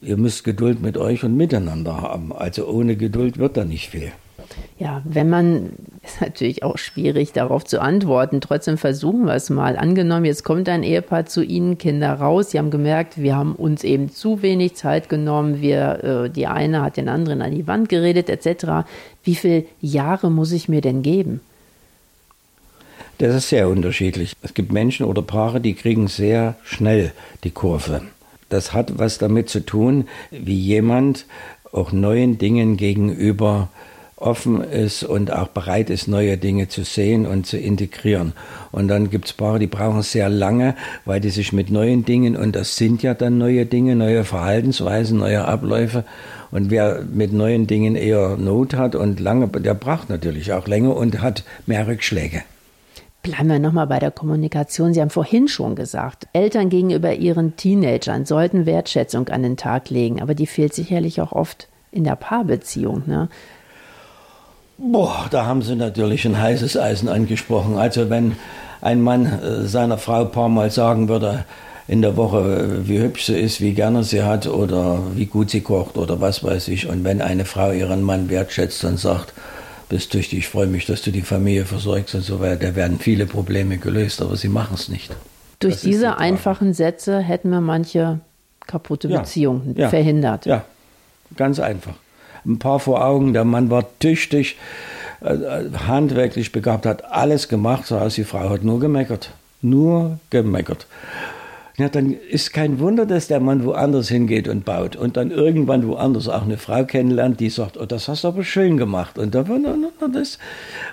[0.00, 2.32] ihr müsst Geduld mit euch und miteinander haben.
[2.32, 4.12] Also ohne Geduld wird da nicht viel.
[4.78, 5.70] Ja, wenn man,
[6.04, 9.78] ist natürlich auch schwierig darauf zu antworten, trotzdem versuchen wir es mal.
[9.78, 13.84] Angenommen, jetzt kommt ein Ehepaar zu Ihnen, Kinder raus, Sie haben gemerkt, wir haben uns
[13.84, 17.88] eben zu wenig Zeit genommen, wir, äh, die eine hat den anderen an die Wand
[17.88, 18.86] geredet, etc.
[19.24, 21.40] Wie viele Jahre muss ich mir denn geben?
[23.16, 24.34] Das ist sehr unterschiedlich.
[24.42, 27.12] Es gibt Menschen oder Paare, die kriegen sehr schnell
[27.44, 28.02] die Kurve.
[28.50, 31.24] Das hat was damit zu tun, wie jemand
[31.72, 33.70] auch neuen Dingen gegenüber
[34.16, 38.32] offen ist und auch bereit ist, neue Dinge zu sehen und zu integrieren.
[38.72, 40.74] Und dann gibt es Paare, die brauchen sehr lange,
[41.04, 45.18] weil die sich mit neuen Dingen, und das sind ja dann neue Dinge, neue Verhaltensweisen,
[45.18, 46.04] neue Abläufe.
[46.50, 50.96] Und wer mit neuen Dingen eher Not hat und lange, der braucht natürlich auch länger
[50.96, 52.42] und hat mehr Rückschläge.
[53.22, 54.94] Bleiben wir nochmal bei der Kommunikation.
[54.94, 60.22] Sie haben vorhin schon gesagt, Eltern gegenüber ihren Teenagern sollten Wertschätzung an den Tag legen,
[60.22, 63.02] aber die fehlt sicherlich auch oft in der Paarbeziehung.
[63.06, 63.28] Ne?
[64.78, 67.78] Boah, da haben Sie natürlich ein heißes Eisen angesprochen.
[67.78, 68.36] Also wenn
[68.82, 71.44] ein Mann äh, seiner Frau ein paar Mal sagen würde
[71.88, 75.60] in der Woche, wie hübsch sie ist, wie gerne sie hat oder wie gut sie
[75.60, 76.88] kocht oder was weiß ich.
[76.88, 79.32] Und wenn eine Frau ihren Mann wertschätzt und sagt,
[79.88, 82.98] bist tüchtig, ich freue mich, dass du die Familie versorgst und so weiter, da werden
[82.98, 85.14] viele Probleme gelöst, aber sie machen es nicht.
[85.60, 88.18] Durch das diese die einfachen Sätze hätten wir manche
[88.66, 89.20] kaputte ja.
[89.20, 89.88] Beziehungen ja.
[89.88, 90.44] verhindert.
[90.44, 90.64] Ja,
[91.36, 91.94] ganz einfach
[92.46, 93.32] ein paar vor Augen.
[93.32, 94.56] Der Mann war tüchtig,
[95.20, 95.36] äh,
[95.86, 99.32] handwerklich begabt, hat alles gemacht, so als die Frau hat nur gemeckert.
[99.62, 100.86] Nur gemeckert.
[101.78, 105.86] Ja, dann ist kein Wunder, dass der Mann woanders hingeht und baut und dann irgendwann
[105.86, 109.18] woanders auch eine Frau kennenlernt, die sagt, oh, das hast du aber schön gemacht.
[109.18, 109.44] Und, da,
[110.10, 110.38] das,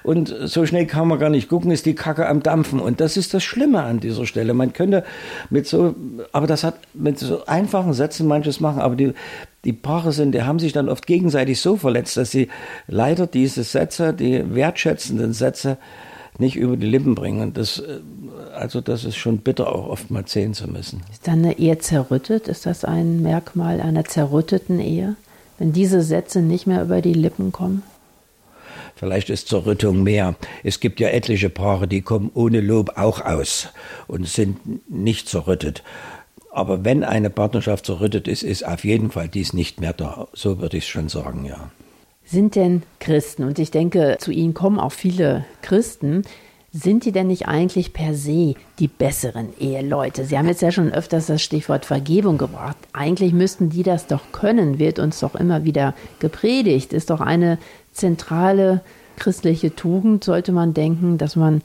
[0.04, 2.82] und so schnell kann man gar nicht gucken, ist die Kacke am Dampfen.
[2.82, 4.54] Und das ist das Schlimme an dieser Stelle.
[4.54, 5.06] Man könnte
[5.50, 5.96] mit so,
[6.34, 9.14] aber das hat mit so einfachen Sätzen manches machen, aber die,
[9.64, 12.50] die Paare sind, die haben sich dann oft gegenseitig so verletzt, dass sie
[12.88, 15.78] leider diese Sätze, die wertschätzenden Sätze,
[16.40, 17.42] nicht über die Lippen bringen.
[17.42, 18.00] Und das, äh,
[18.54, 21.04] also das ist schon bitter, auch oft mal sehen zu müssen.
[21.12, 22.48] Ist dann eine Ehe zerrüttet?
[22.48, 25.16] Ist das ein Merkmal einer zerrütteten Ehe?
[25.58, 27.84] Wenn diese Sätze nicht mehr über die Lippen kommen?
[28.96, 30.36] Vielleicht ist Zerrüttung mehr.
[30.64, 33.70] Es gibt ja etliche Paare, die kommen ohne Lob auch aus
[34.08, 35.84] und sind nicht zerrüttet.
[36.52, 40.28] Aber wenn eine Partnerschaft zerrüttet ist, ist auf jeden Fall dies nicht mehr da.
[40.34, 41.72] So würde ich es schon sagen, ja
[42.26, 46.24] sind denn Christen, und ich denke, zu Ihnen kommen auch viele Christen,
[46.76, 50.26] sind die denn nicht eigentlich per se die besseren Eheleute?
[50.26, 52.78] Sie haben jetzt ja schon öfters das Stichwort Vergebung gebracht.
[52.94, 56.92] Eigentlich müssten die das doch können, wird uns doch immer wieder gepredigt.
[56.92, 57.60] Ist doch eine
[57.92, 58.82] zentrale
[59.18, 61.62] christliche Tugend, sollte man denken, dass man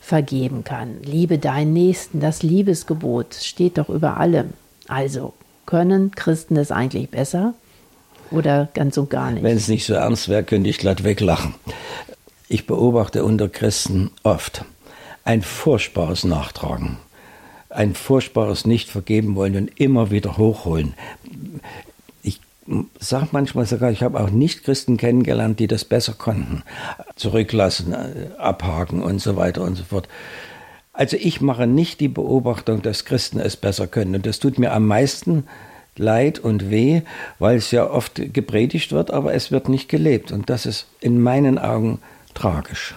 [0.00, 1.02] vergeben kann.
[1.02, 4.54] Liebe deinen Nächsten, das Liebesgebot steht doch über allem.
[4.86, 5.34] Also,
[5.66, 7.52] können Christen das eigentlich besser?
[8.30, 9.42] Oder ganz und gar nicht?
[9.42, 11.54] Wenn es nicht so ernst wäre, könnte ich glatt weglachen.
[12.48, 14.64] Ich beobachte unter Christen oft
[15.24, 16.96] ein furchtbares Nachtragen,
[17.68, 20.94] ein furchtbares Nicht-Vergeben wollen und immer wieder hochholen.
[22.22, 22.40] Ich
[22.98, 26.62] sage manchmal sogar, ich habe auch Nicht-Christen kennengelernt, die das besser konnten.
[27.16, 27.94] Zurücklassen,
[28.38, 30.08] abhaken und so weiter und so fort.
[30.94, 34.14] Also ich mache nicht die Beobachtung, dass Christen es besser können.
[34.14, 35.44] Und das tut mir am meisten
[35.98, 37.02] leid und weh,
[37.38, 40.32] weil es ja oft gepredigt wird, aber es wird nicht gelebt.
[40.32, 42.00] Und das ist in meinen Augen
[42.34, 42.94] tragisch.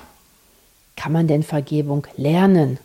[0.95, 2.77] Kann man denn Vergebung lernen?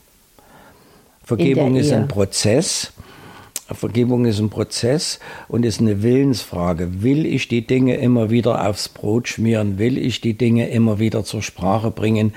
[1.23, 1.97] Vergebung ist Ehe?
[1.97, 2.93] ein Prozess.
[3.75, 7.03] Vergebung ist ein Prozess und ist eine Willensfrage.
[7.03, 9.79] Will ich die Dinge immer wieder aufs Brot schmieren?
[9.79, 12.33] Will ich die Dinge immer wieder zur Sprache bringen?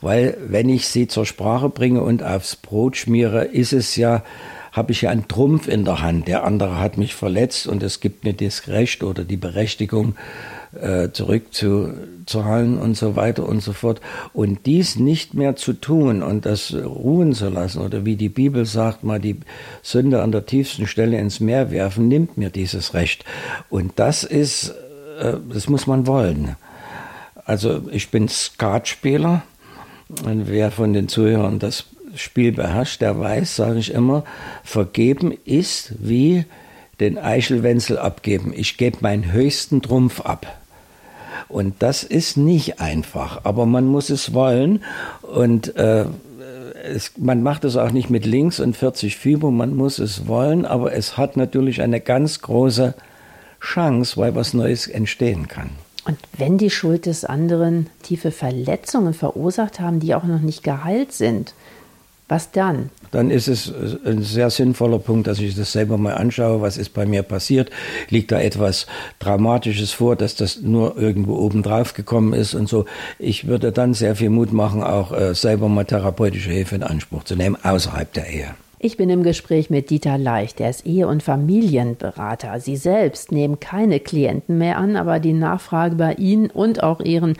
[0.00, 4.24] Weil wenn ich sie zur Sprache bringe und aufs Brot schmiere, ist es ja,
[4.72, 6.26] habe ich ja einen Trumpf in der Hand.
[6.28, 10.16] Der andere hat mich verletzt und es gibt mir das Recht oder die Berechtigung,
[10.80, 14.00] äh, zurückzuzahlen und so weiter und so fort.
[14.32, 18.64] Und dies nicht mehr zu tun und das ruhen zu lassen oder wie die Bibel
[18.64, 19.40] sagt, mal die
[19.82, 23.24] Sünde an der tiefsten Stelle ins Meer werfen, nimmt mir dieses Recht.
[23.68, 24.70] Und das ist,
[25.20, 26.56] äh, das muss man wollen.
[27.44, 29.42] Also ich bin Skatspieler
[30.24, 34.24] und wer von den Zuhörern das Spiel beherrscht, der weiß, sage ich immer,
[34.64, 36.44] vergeben ist wie
[37.00, 38.52] den Eichelwenzel abgeben.
[38.54, 40.58] Ich gebe meinen höchsten Trumpf ab.
[41.48, 44.82] Und das ist nicht einfach, aber man muss es wollen.
[45.22, 46.06] Und äh,
[46.82, 50.64] es, man macht es auch nicht mit links und 40 Fieber, man muss es wollen,
[50.64, 52.94] aber es hat natürlich eine ganz große
[53.60, 55.70] Chance, weil was Neues entstehen kann.
[56.04, 61.12] Und wenn die Schuld des anderen tiefe Verletzungen verursacht haben, die auch noch nicht geheilt
[61.12, 61.54] sind,
[62.32, 62.88] was dann?
[63.10, 63.70] Dann ist es
[64.06, 67.70] ein sehr sinnvoller Punkt, dass ich das selber mal anschaue, was ist bei mir passiert.
[68.08, 68.86] Liegt da etwas
[69.18, 72.86] Dramatisches vor, dass das nur irgendwo oben drauf gekommen ist und so.
[73.18, 77.24] Ich würde dann sehr viel Mut machen, auch äh, selber mal therapeutische Hilfe in Anspruch
[77.24, 78.54] zu nehmen, außerhalb der Ehe.
[78.84, 82.58] Ich bin im Gespräch mit Dieter Leicht, der ist Ehe- und Familienberater.
[82.58, 87.34] Sie selbst nehmen keine Klienten mehr an, aber die Nachfrage bei Ihnen und auch Ihren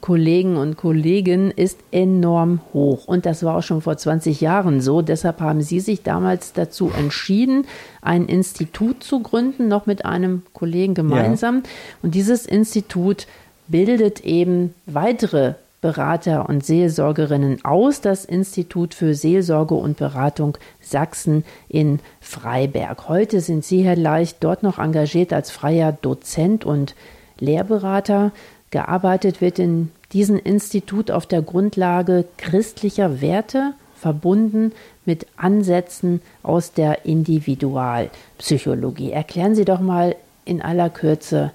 [0.00, 3.06] Kollegen und Kolleginnen ist enorm hoch.
[3.06, 5.02] Und das war auch schon vor 20 Jahren so.
[5.02, 7.66] Deshalb haben Sie sich damals dazu entschieden,
[8.00, 11.56] ein Institut zu gründen, noch mit einem Kollegen gemeinsam.
[11.56, 11.70] Ja.
[12.02, 13.26] Und dieses Institut
[13.66, 22.00] bildet eben weitere Berater und Seelsorgerinnen aus, das Institut für Seelsorge und Beratung Sachsen in
[22.20, 23.08] Freiberg.
[23.08, 26.96] Heute sind Sie, Herr Leicht, dort noch engagiert als freier Dozent und
[27.38, 28.32] Lehrberater.
[28.70, 34.72] Gearbeitet wird in diesem Institut auf der Grundlage christlicher Werte, verbunden
[35.04, 39.10] mit Ansätzen aus der Individualpsychologie.
[39.10, 41.52] Erklären Sie doch mal in aller Kürze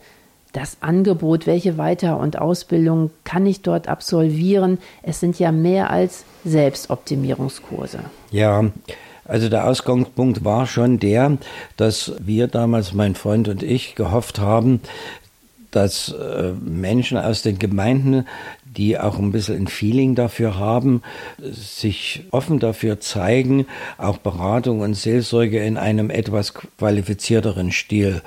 [0.51, 4.77] das Angebot, welche Weiter- und Ausbildung kann ich dort absolvieren?
[5.01, 7.99] Es sind ja mehr als Selbstoptimierungskurse.
[8.31, 8.65] Ja,
[9.25, 11.37] also der Ausgangspunkt war schon der,
[11.77, 14.81] dass wir damals, mein Freund und ich, gehofft haben,
[15.75, 18.25] dass äh, Menschen aus den Gemeinden,
[18.63, 21.01] die auch ein bisschen ein Feeling dafür haben,
[21.39, 28.21] sich offen dafür zeigen, auch Beratung und Seelsorge in einem etwas qualifizierteren Stil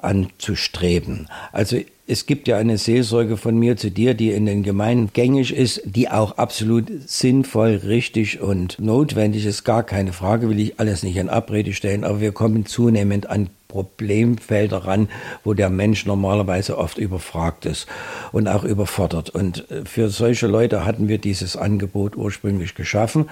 [0.00, 1.28] anzustreben.
[1.52, 5.54] Also es gibt ja eine Seelsorge von mir zu dir, die in den Gemeinden gängig
[5.54, 9.64] ist, die auch absolut sinnvoll, richtig und notwendig ist.
[9.64, 13.48] Gar keine Frage, will ich alles nicht in Abrede stellen, aber wir kommen zunehmend an
[13.72, 15.08] Problemfelder ran,
[15.44, 17.86] wo der Mensch normalerweise oft überfragt ist
[18.30, 19.30] und auch überfordert.
[19.30, 23.30] Und äh, für solche Leute hatten wir dieses Angebot ursprünglich geschaffen.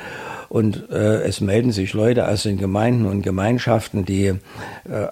[0.49, 4.39] Und äh, es melden sich Leute aus den Gemeinden und Gemeinschaften, die äh,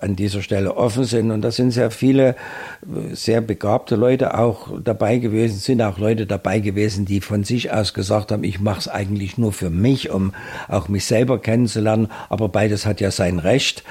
[0.00, 1.30] an dieser Stelle offen sind.
[1.30, 6.26] Und da sind sehr viele äh, sehr begabte Leute auch dabei gewesen, sind auch Leute
[6.26, 10.10] dabei gewesen, die von sich aus gesagt haben, ich mache es eigentlich nur für mich,
[10.10, 10.32] um
[10.68, 12.08] auch mich selber kennenzulernen.
[12.30, 13.84] Aber beides hat ja sein Recht.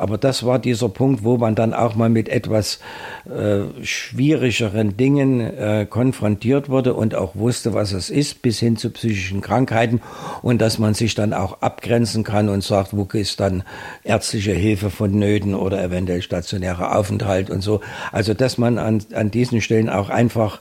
[0.00, 2.80] Aber das war dieser Punkt, wo man dann auch mal mit etwas
[3.26, 8.90] äh, schwierigeren Dingen äh, konfrontiert wurde und auch wusste, was es ist, bis hin zu
[8.90, 10.00] psychischen Krankheiten
[10.42, 13.62] und dass man sich dann auch abgrenzen kann und sagt, wo ist dann
[14.04, 17.80] ärztliche Hilfe vonnöten oder eventuell stationärer Aufenthalt und so.
[18.12, 20.60] Also dass man an, an diesen Stellen auch einfach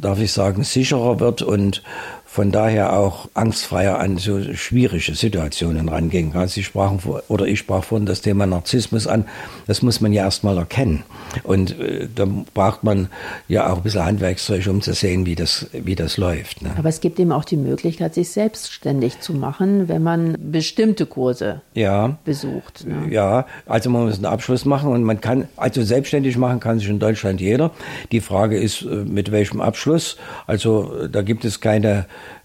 [0.00, 1.82] darf ich sagen, sicherer wird und
[2.30, 6.46] von daher auch angstfreier an so schwierige Situationen rangehen kann.
[6.46, 9.24] Sie sprachen vor, oder ich sprach vorhin das Thema Narzissmus an.
[9.66, 11.04] Das muss man ja erstmal erkennen.
[11.42, 13.08] Und äh, da braucht man
[13.48, 16.60] ja auch ein bisschen Handwerkszeug, um zu sehen, wie das, wie das läuft.
[16.60, 16.70] Ne?
[16.76, 21.62] Aber es gibt eben auch die Möglichkeit, sich selbstständig zu machen, wenn man bestimmte Kurse
[21.72, 22.18] ja.
[22.26, 22.86] besucht.
[22.86, 23.10] Ne?
[23.10, 26.90] Ja, also man muss einen Abschluss machen und man kann, also selbstständig machen kann sich
[26.90, 27.70] in Deutschland jeder.
[28.12, 30.18] Die Frage ist, äh, mit welchem Abschluss.
[30.46, 32.04] Also äh, da gibt es keine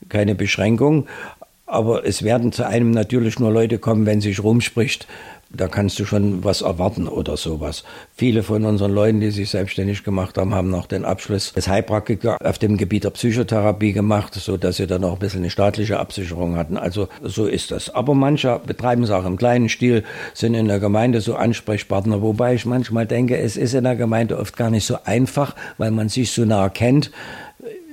[0.10, 1.08] keine Beschränkung.
[1.66, 5.08] Aber es werden zu einem natürlich nur Leute kommen, wenn sich rumspricht,
[5.56, 7.84] da kannst du schon was erwarten oder sowas.
[8.16, 12.38] Viele von unseren Leuten, die sich selbstständig gemacht haben, haben noch den Abschluss des Heilpraktiker
[12.44, 16.00] auf dem Gebiet der Psychotherapie gemacht, so dass sie dann noch ein bisschen eine staatliche
[16.00, 16.76] Absicherung hatten.
[16.76, 17.92] Also so ist das.
[17.92, 20.04] Aber manche betreiben es auch im kleinen Stil,
[20.34, 24.40] sind in der Gemeinde so Ansprechpartner, wobei ich manchmal denke, es ist in der Gemeinde
[24.40, 27.12] oft gar nicht so einfach, weil man sich so nah kennt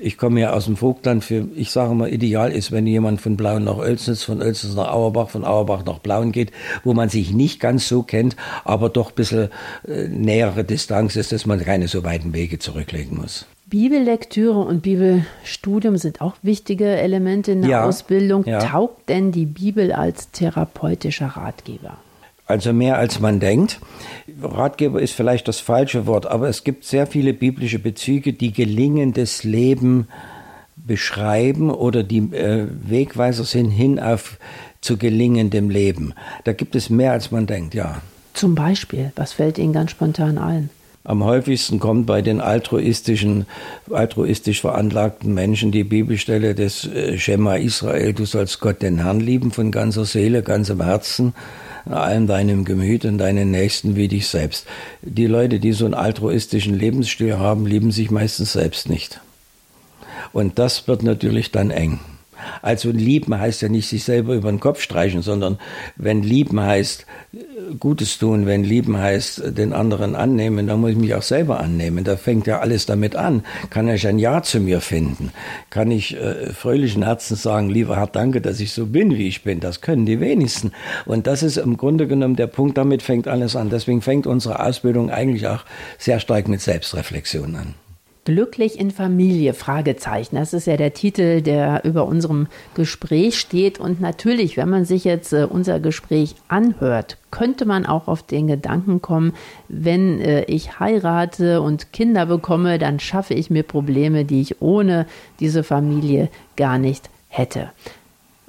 [0.00, 1.24] ich komme ja aus dem Vogtland.
[1.24, 4.90] Für, ich sage mal, ideal ist, wenn jemand von Blauen nach Oelsnitz, von Oelsnitz nach
[4.92, 6.50] Auerbach, von Auerbach nach Blauen geht,
[6.84, 9.48] wo man sich nicht ganz so kennt, aber doch ein bisschen
[9.86, 13.46] äh, nähere Distanz ist, dass man keine so weiten Wege zurücklegen muss.
[13.66, 18.44] Bibellektüre und Bibelstudium sind auch wichtige Elemente in der Ja, Ausbildung.
[18.44, 18.58] ja.
[18.58, 21.96] Taugt denn die Bibel als therapeutischer Ratgeber?
[22.50, 23.78] Also mehr als man denkt.
[24.42, 29.44] Ratgeber ist vielleicht das falsche Wort, aber es gibt sehr viele biblische Bezüge, die gelingendes
[29.44, 30.08] Leben
[30.76, 34.38] beschreiben oder die äh, Wegweiser sind hin auf
[34.80, 36.14] zu gelingendem Leben.
[36.42, 38.00] Da gibt es mehr als man denkt, ja.
[38.34, 40.70] Zum Beispiel, was fällt Ihnen ganz spontan ein?
[41.04, 43.46] Am häufigsten kommt bei den altruistischen,
[43.90, 49.50] altruistisch veranlagten Menschen die Bibelstelle des äh, Schema Israel, du sollst Gott den Herrn lieben
[49.50, 51.32] von ganzer Seele, ganzem Herzen,
[51.86, 54.66] allem deinem Gemüt und deinen Nächsten wie dich selbst.
[55.02, 59.20] Die Leute, die so einen altruistischen Lebensstil haben, lieben sich meistens selbst nicht.
[60.32, 62.00] Und das wird natürlich dann eng.
[62.62, 65.58] Also lieben heißt ja nicht sich selber über den Kopf streichen, sondern
[65.96, 70.90] wenn lieben heißt äh, Gutes tun, wenn lieben heißt äh, den anderen annehmen, dann muss
[70.90, 72.04] ich mich auch selber annehmen.
[72.04, 73.44] Da fängt ja alles damit an.
[73.70, 75.32] Kann ich ein Ja zu mir finden?
[75.70, 79.42] Kann ich äh, fröhlichen Herzens sagen, lieber Herr, danke, dass ich so bin, wie ich
[79.42, 79.60] bin?
[79.60, 80.72] Das können die wenigsten.
[81.06, 83.70] Und das ist im Grunde genommen der Punkt, damit fängt alles an.
[83.70, 85.64] Deswegen fängt unsere Ausbildung eigentlich auch
[85.98, 87.74] sehr stark mit Selbstreflexion an.
[88.24, 89.54] Glücklich in Familie?
[89.54, 90.36] Fragezeichen.
[90.36, 93.80] Das ist ja der Titel, der über unserem Gespräch steht.
[93.80, 98.46] Und natürlich, wenn man sich jetzt äh, unser Gespräch anhört, könnte man auch auf den
[98.46, 99.32] Gedanken kommen,
[99.68, 105.06] wenn äh, ich heirate und Kinder bekomme, dann schaffe ich mir Probleme, die ich ohne
[105.40, 107.70] diese Familie gar nicht hätte.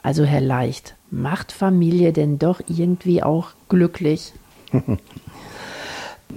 [0.03, 4.33] Also Herr Leicht, macht Familie denn doch irgendwie auch glücklich?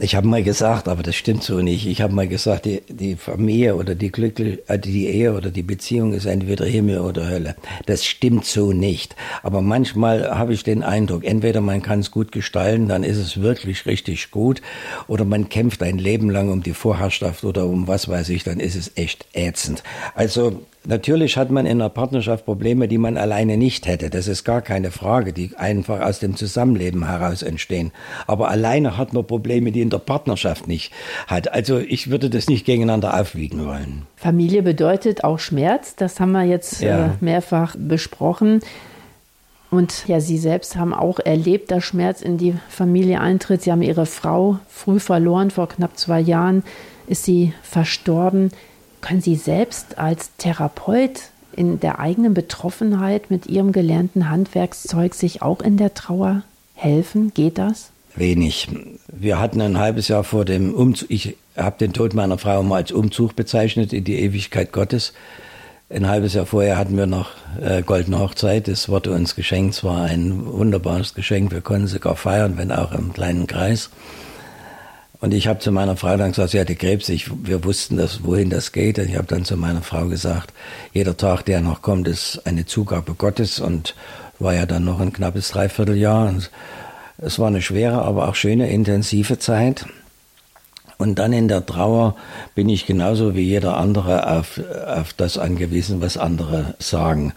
[0.01, 1.87] Ich habe mal gesagt, aber das stimmt so nicht.
[1.87, 5.63] Ich habe mal gesagt, die, die Familie oder die Glückliche, äh, die Ehe oder die
[5.63, 7.57] Beziehung ist entweder Himmel oder Hölle.
[7.87, 9.15] Das stimmt so nicht.
[9.43, 13.41] Aber manchmal habe ich den Eindruck, entweder man kann es gut gestalten, dann ist es
[13.41, 14.63] wirklich richtig gut,
[15.07, 18.61] oder man kämpft ein Leben lang um die Vorherrschaft oder um was weiß ich, dann
[18.61, 19.83] ist es echt ätzend.
[20.15, 24.11] Also Natürlich hat man in einer Partnerschaft Probleme, die man alleine nicht hätte.
[24.11, 27.91] Das ist gar keine Frage, die einfach aus dem Zusammenleben heraus entstehen.
[28.27, 30.93] Aber alleine hat man Probleme, die in der Partnerschaft nicht
[31.27, 31.53] hat.
[31.53, 34.03] Also ich würde das nicht gegeneinander aufwiegen wollen.
[34.17, 37.07] Familie bedeutet auch Schmerz, das haben wir jetzt Ja.
[37.07, 38.61] äh, mehrfach besprochen.
[39.71, 43.63] Und ja, Sie selbst haben auch erlebt, dass Schmerz in die Familie eintritt.
[43.63, 46.63] Sie haben Ihre Frau früh verloren, vor knapp zwei Jahren
[47.07, 48.51] ist sie verstorben.
[49.05, 51.25] Können Sie selbst als Therapeut
[51.55, 56.43] in der eigenen Betroffenheit mit Ihrem gelernten Handwerkszeug sich auch in der Trauer
[56.75, 57.31] helfen?
[57.35, 57.91] Geht das?
[58.17, 58.67] Wenig.
[59.09, 62.77] Wir hatten ein halbes Jahr vor dem Umzug, ich habe den Tod meiner Frau mal
[62.77, 65.13] als Umzug bezeichnet in die Ewigkeit Gottes.
[65.91, 68.69] Ein halbes Jahr vorher hatten wir noch äh, Goldene Hochzeit.
[68.69, 69.75] Das wurde uns geschenkt.
[69.75, 71.53] Es war ein wunderbares Geschenk.
[71.53, 73.91] Wir konnten sogar feiern, wenn auch im kleinen Kreis.
[75.21, 77.09] Und ich habe zu meiner Frau dann gesagt, sie hatte Krebs.
[77.09, 78.99] Ich, wir wussten, dass, wohin das geht.
[78.99, 80.53] Und ich habe dann zu meiner Frau gesagt,
[80.93, 83.61] jeder Tag, der noch kommt, ist eine Zugabe Gottes.
[83.61, 83.95] Und
[84.39, 86.29] war ja dann noch ein knappes Dreivierteljahr.
[86.29, 86.51] Und
[87.19, 89.87] es war eine schwere, aber auch schöne, intensive Zeit.
[90.99, 92.17] Und dann in der Trauer
[92.55, 97.33] bin ich genauso wie jeder andere auf, auf das angewiesen, was andere sagen.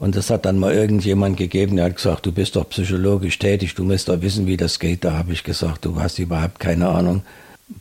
[0.00, 3.74] Und das hat dann mal irgendjemand gegeben, der hat gesagt, du bist doch psychologisch tätig,
[3.74, 5.04] du musst doch wissen, wie das geht.
[5.04, 7.20] Da habe ich gesagt, du hast überhaupt keine Ahnung.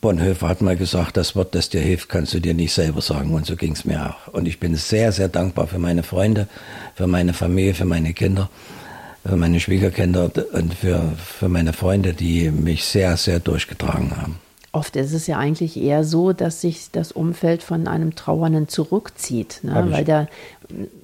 [0.02, 3.34] Bonhoeffer hat mal gesagt, das Wort, das dir hilft, kannst du dir nicht selber sagen.
[3.34, 4.34] Und so ging es mir auch.
[4.34, 6.50] Und ich bin sehr, sehr dankbar für meine Freunde,
[6.94, 8.50] für meine Familie, für meine Kinder,
[9.26, 14.40] für meine Schwiegerkinder und für, für meine Freunde, die mich sehr, sehr durchgetragen haben.
[14.72, 19.62] Oft ist es ja eigentlich eher so, dass sich das Umfeld von einem Trauernden zurückzieht,
[19.64, 19.88] ne?
[19.90, 20.28] weil da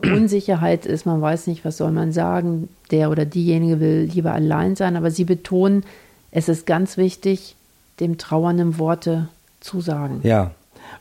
[0.04, 4.76] Unsicherheit ist, man weiß nicht, was soll man sagen, der oder diejenige will lieber allein
[4.76, 5.84] sein, aber Sie betonen,
[6.32, 7.56] es ist ganz wichtig,
[8.00, 9.30] dem Trauernden Worte
[9.62, 10.20] zu sagen.
[10.24, 10.52] Ja,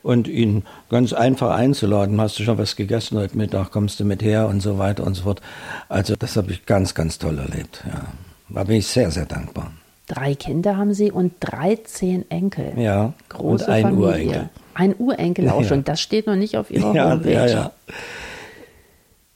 [0.01, 2.19] und ihn ganz einfach einzuladen.
[2.19, 3.71] Hast du schon was gegessen heute Mittag?
[3.71, 5.41] Kommst du mit her und so weiter und so fort.
[5.89, 7.83] Also das habe ich ganz, ganz toll erlebt.
[7.87, 8.05] Ja,
[8.49, 9.71] da bin ich sehr, sehr dankbar.
[10.07, 12.73] Drei Kinder haben Sie und 13 Enkel.
[12.77, 14.05] Ja, Große und ein Familie.
[14.07, 14.49] Urenkel.
[14.75, 15.67] Ein Urenkel auch Ja.
[15.67, 15.83] schon.
[15.83, 17.31] Das steht noch nicht auf Ihrer Ja, Homepage.
[17.33, 17.71] ja, ja.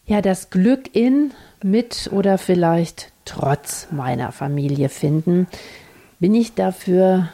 [0.10, 5.45] Ja, das Glück in mit oder vielleicht trotz meiner Familie finden?
[6.20, 7.30] Bin ich dafür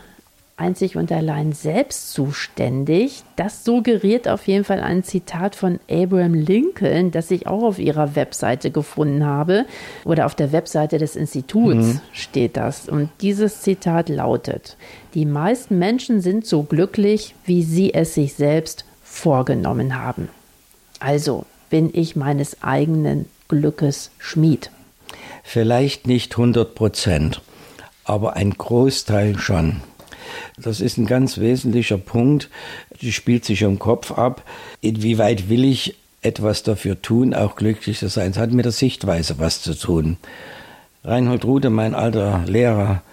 [0.57, 3.23] einzig und allein selbst zuständig.
[3.37, 8.17] Das suggeriert auf jeden Fall ein Zitat von Abraham Lincoln, das ich auch auf ihrer
[8.17, 9.63] Webseite gefunden habe.
[10.03, 12.01] Oder auf der Webseite des Instituts mhm.
[12.11, 12.89] steht das.
[12.89, 14.75] Und dieses Zitat lautet,
[15.13, 20.27] die meisten Menschen sind so glücklich, wie sie es sich selbst vorgenommen haben.
[20.99, 24.71] Also bin ich meines eigenen Glückes Schmied.
[25.43, 27.41] Vielleicht nicht 100 Prozent,
[28.03, 29.81] aber ein Großteil schon.
[30.57, 32.49] Das ist ein ganz wesentlicher Punkt.
[33.01, 34.43] Die spielt sich im Kopf ab.
[34.81, 38.31] Inwieweit will ich etwas dafür tun, auch glücklich zu sein?
[38.31, 40.17] Es hat mit der Sichtweise was zu tun.
[41.03, 43.03] Reinhold Rude, mein alter Lehrer,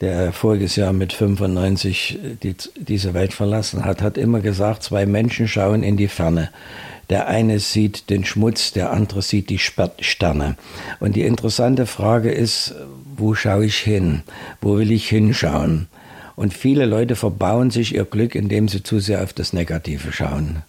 [0.00, 5.48] der voriges Jahr mit 95 die, diese Welt verlassen hat, hat immer gesagt, zwei Menschen
[5.48, 6.50] schauen in die Ferne.
[7.10, 10.56] Der eine sieht den Schmutz, der andere sieht die Sterne.
[11.00, 12.74] Und die interessante Frage ist,
[13.16, 14.22] wo schaue ich hin?
[14.60, 15.88] Wo will ich hinschauen?
[16.34, 20.62] Und viele Leute verbauen sich ihr Glück, indem sie zu sehr auf das Negative schauen.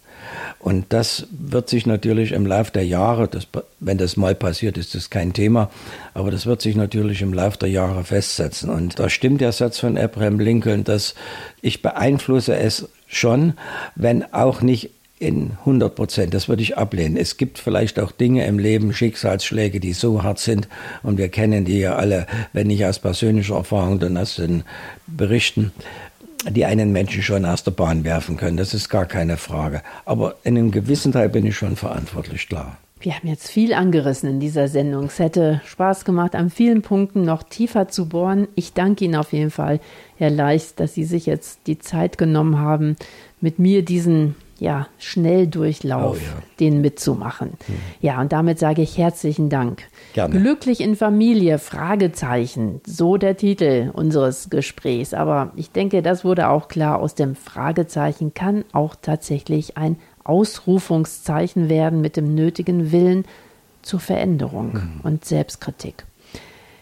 [0.58, 3.46] Und das wird sich natürlich im Laufe der Jahre, das,
[3.78, 5.70] wenn das mal passiert, ist das kein Thema,
[6.14, 8.68] aber das wird sich natürlich im Laufe der Jahre festsetzen.
[8.68, 11.14] Und da stimmt der Satz von Abraham Lincoln, dass
[11.62, 13.54] ich beeinflusse es schon,
[13.94, 16.34] wenn auch nicht in 100 Prozent.
[16.34, 17.16] Das würde ich ablehnen.
[17.16, 20.68] Es gibt vielleicht auch Dinge im Leben, Schicksalsschläge, die so hart sind
[21.02, 24.64] und wir kennen die ja alle, wenn nicht aus persönlicher Erfahrung, dann aus den
[25.06, 25.72] Berichten,
[26.48, 28.56] die einen Menschen schon aus der Bahn werfen können.
[28.56, 29.82] Das ist gar keine Frage.
[30.04, 32.78] Aber in einem gewissen Teil bin ich schon verantwortlich, klar.
[33.00, 35.04] Wir haben jetzt viel angerissen in dieser Sendung.
[35.04, 38.48] Es hätte Spaß gemacht, an vielen Punkten noch tiefer zu bohren.
[38.56, 39.78] Ich danke Ihnen auf jeden Fall,
[40.16, 42.96] Herr Leicht, dass Sie sich jetzt die Zeit genommen haben,
[43.40, 46.42] mit mir diesen ja, Schnelldurchlauf, oh, ja.
[46.60, 47.50] den mitzumachen.
[47.66, 47.74] Hm.
[48.00, 49.84] Ja, und damit sage ich herzlichen Dank.
[50.14, 50.38] Gerne.
[50.38, 55.14] Glücklich in Familie, Fragezeichen, so der Titel unseres Gesprächs.
[55.14, 61.68] Aber ich denke, das wurde auch klar, aus dem Fragezeichen kann auch tatsächlich ein Ausrufungszeichen
[61.68, 63.24] werden mit dem nötigen Willen
[63.82, 65.00] zur Veränderung hm.
[65.02, 66.04] und Selbstkritik.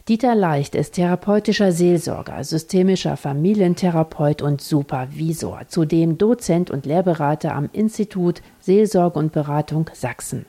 [0.08, 8.40] Dieter Leicht ist therapeutischer Seelsorger, systemischer Familientherapeut und Supervisor, zudem Dozent und Lehrberater am Institut
[8.60, 10.46] Seelsorge und Beratung Sachsen.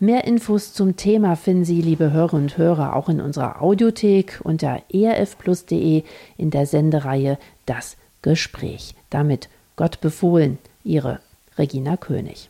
[0.00, 4.82] Mehr Infos zum Thema finden Sie, liebe Hörer und Hörer, auch in unserer Audiothek unter
[4.92, 6.02] erfplus.de
[6.36, 8.94] in der Sendereihe Das Gespräch.
[9.08, 11.20] Damit Gott befohlen, Ihre
[11.56, 12.49] Regina König.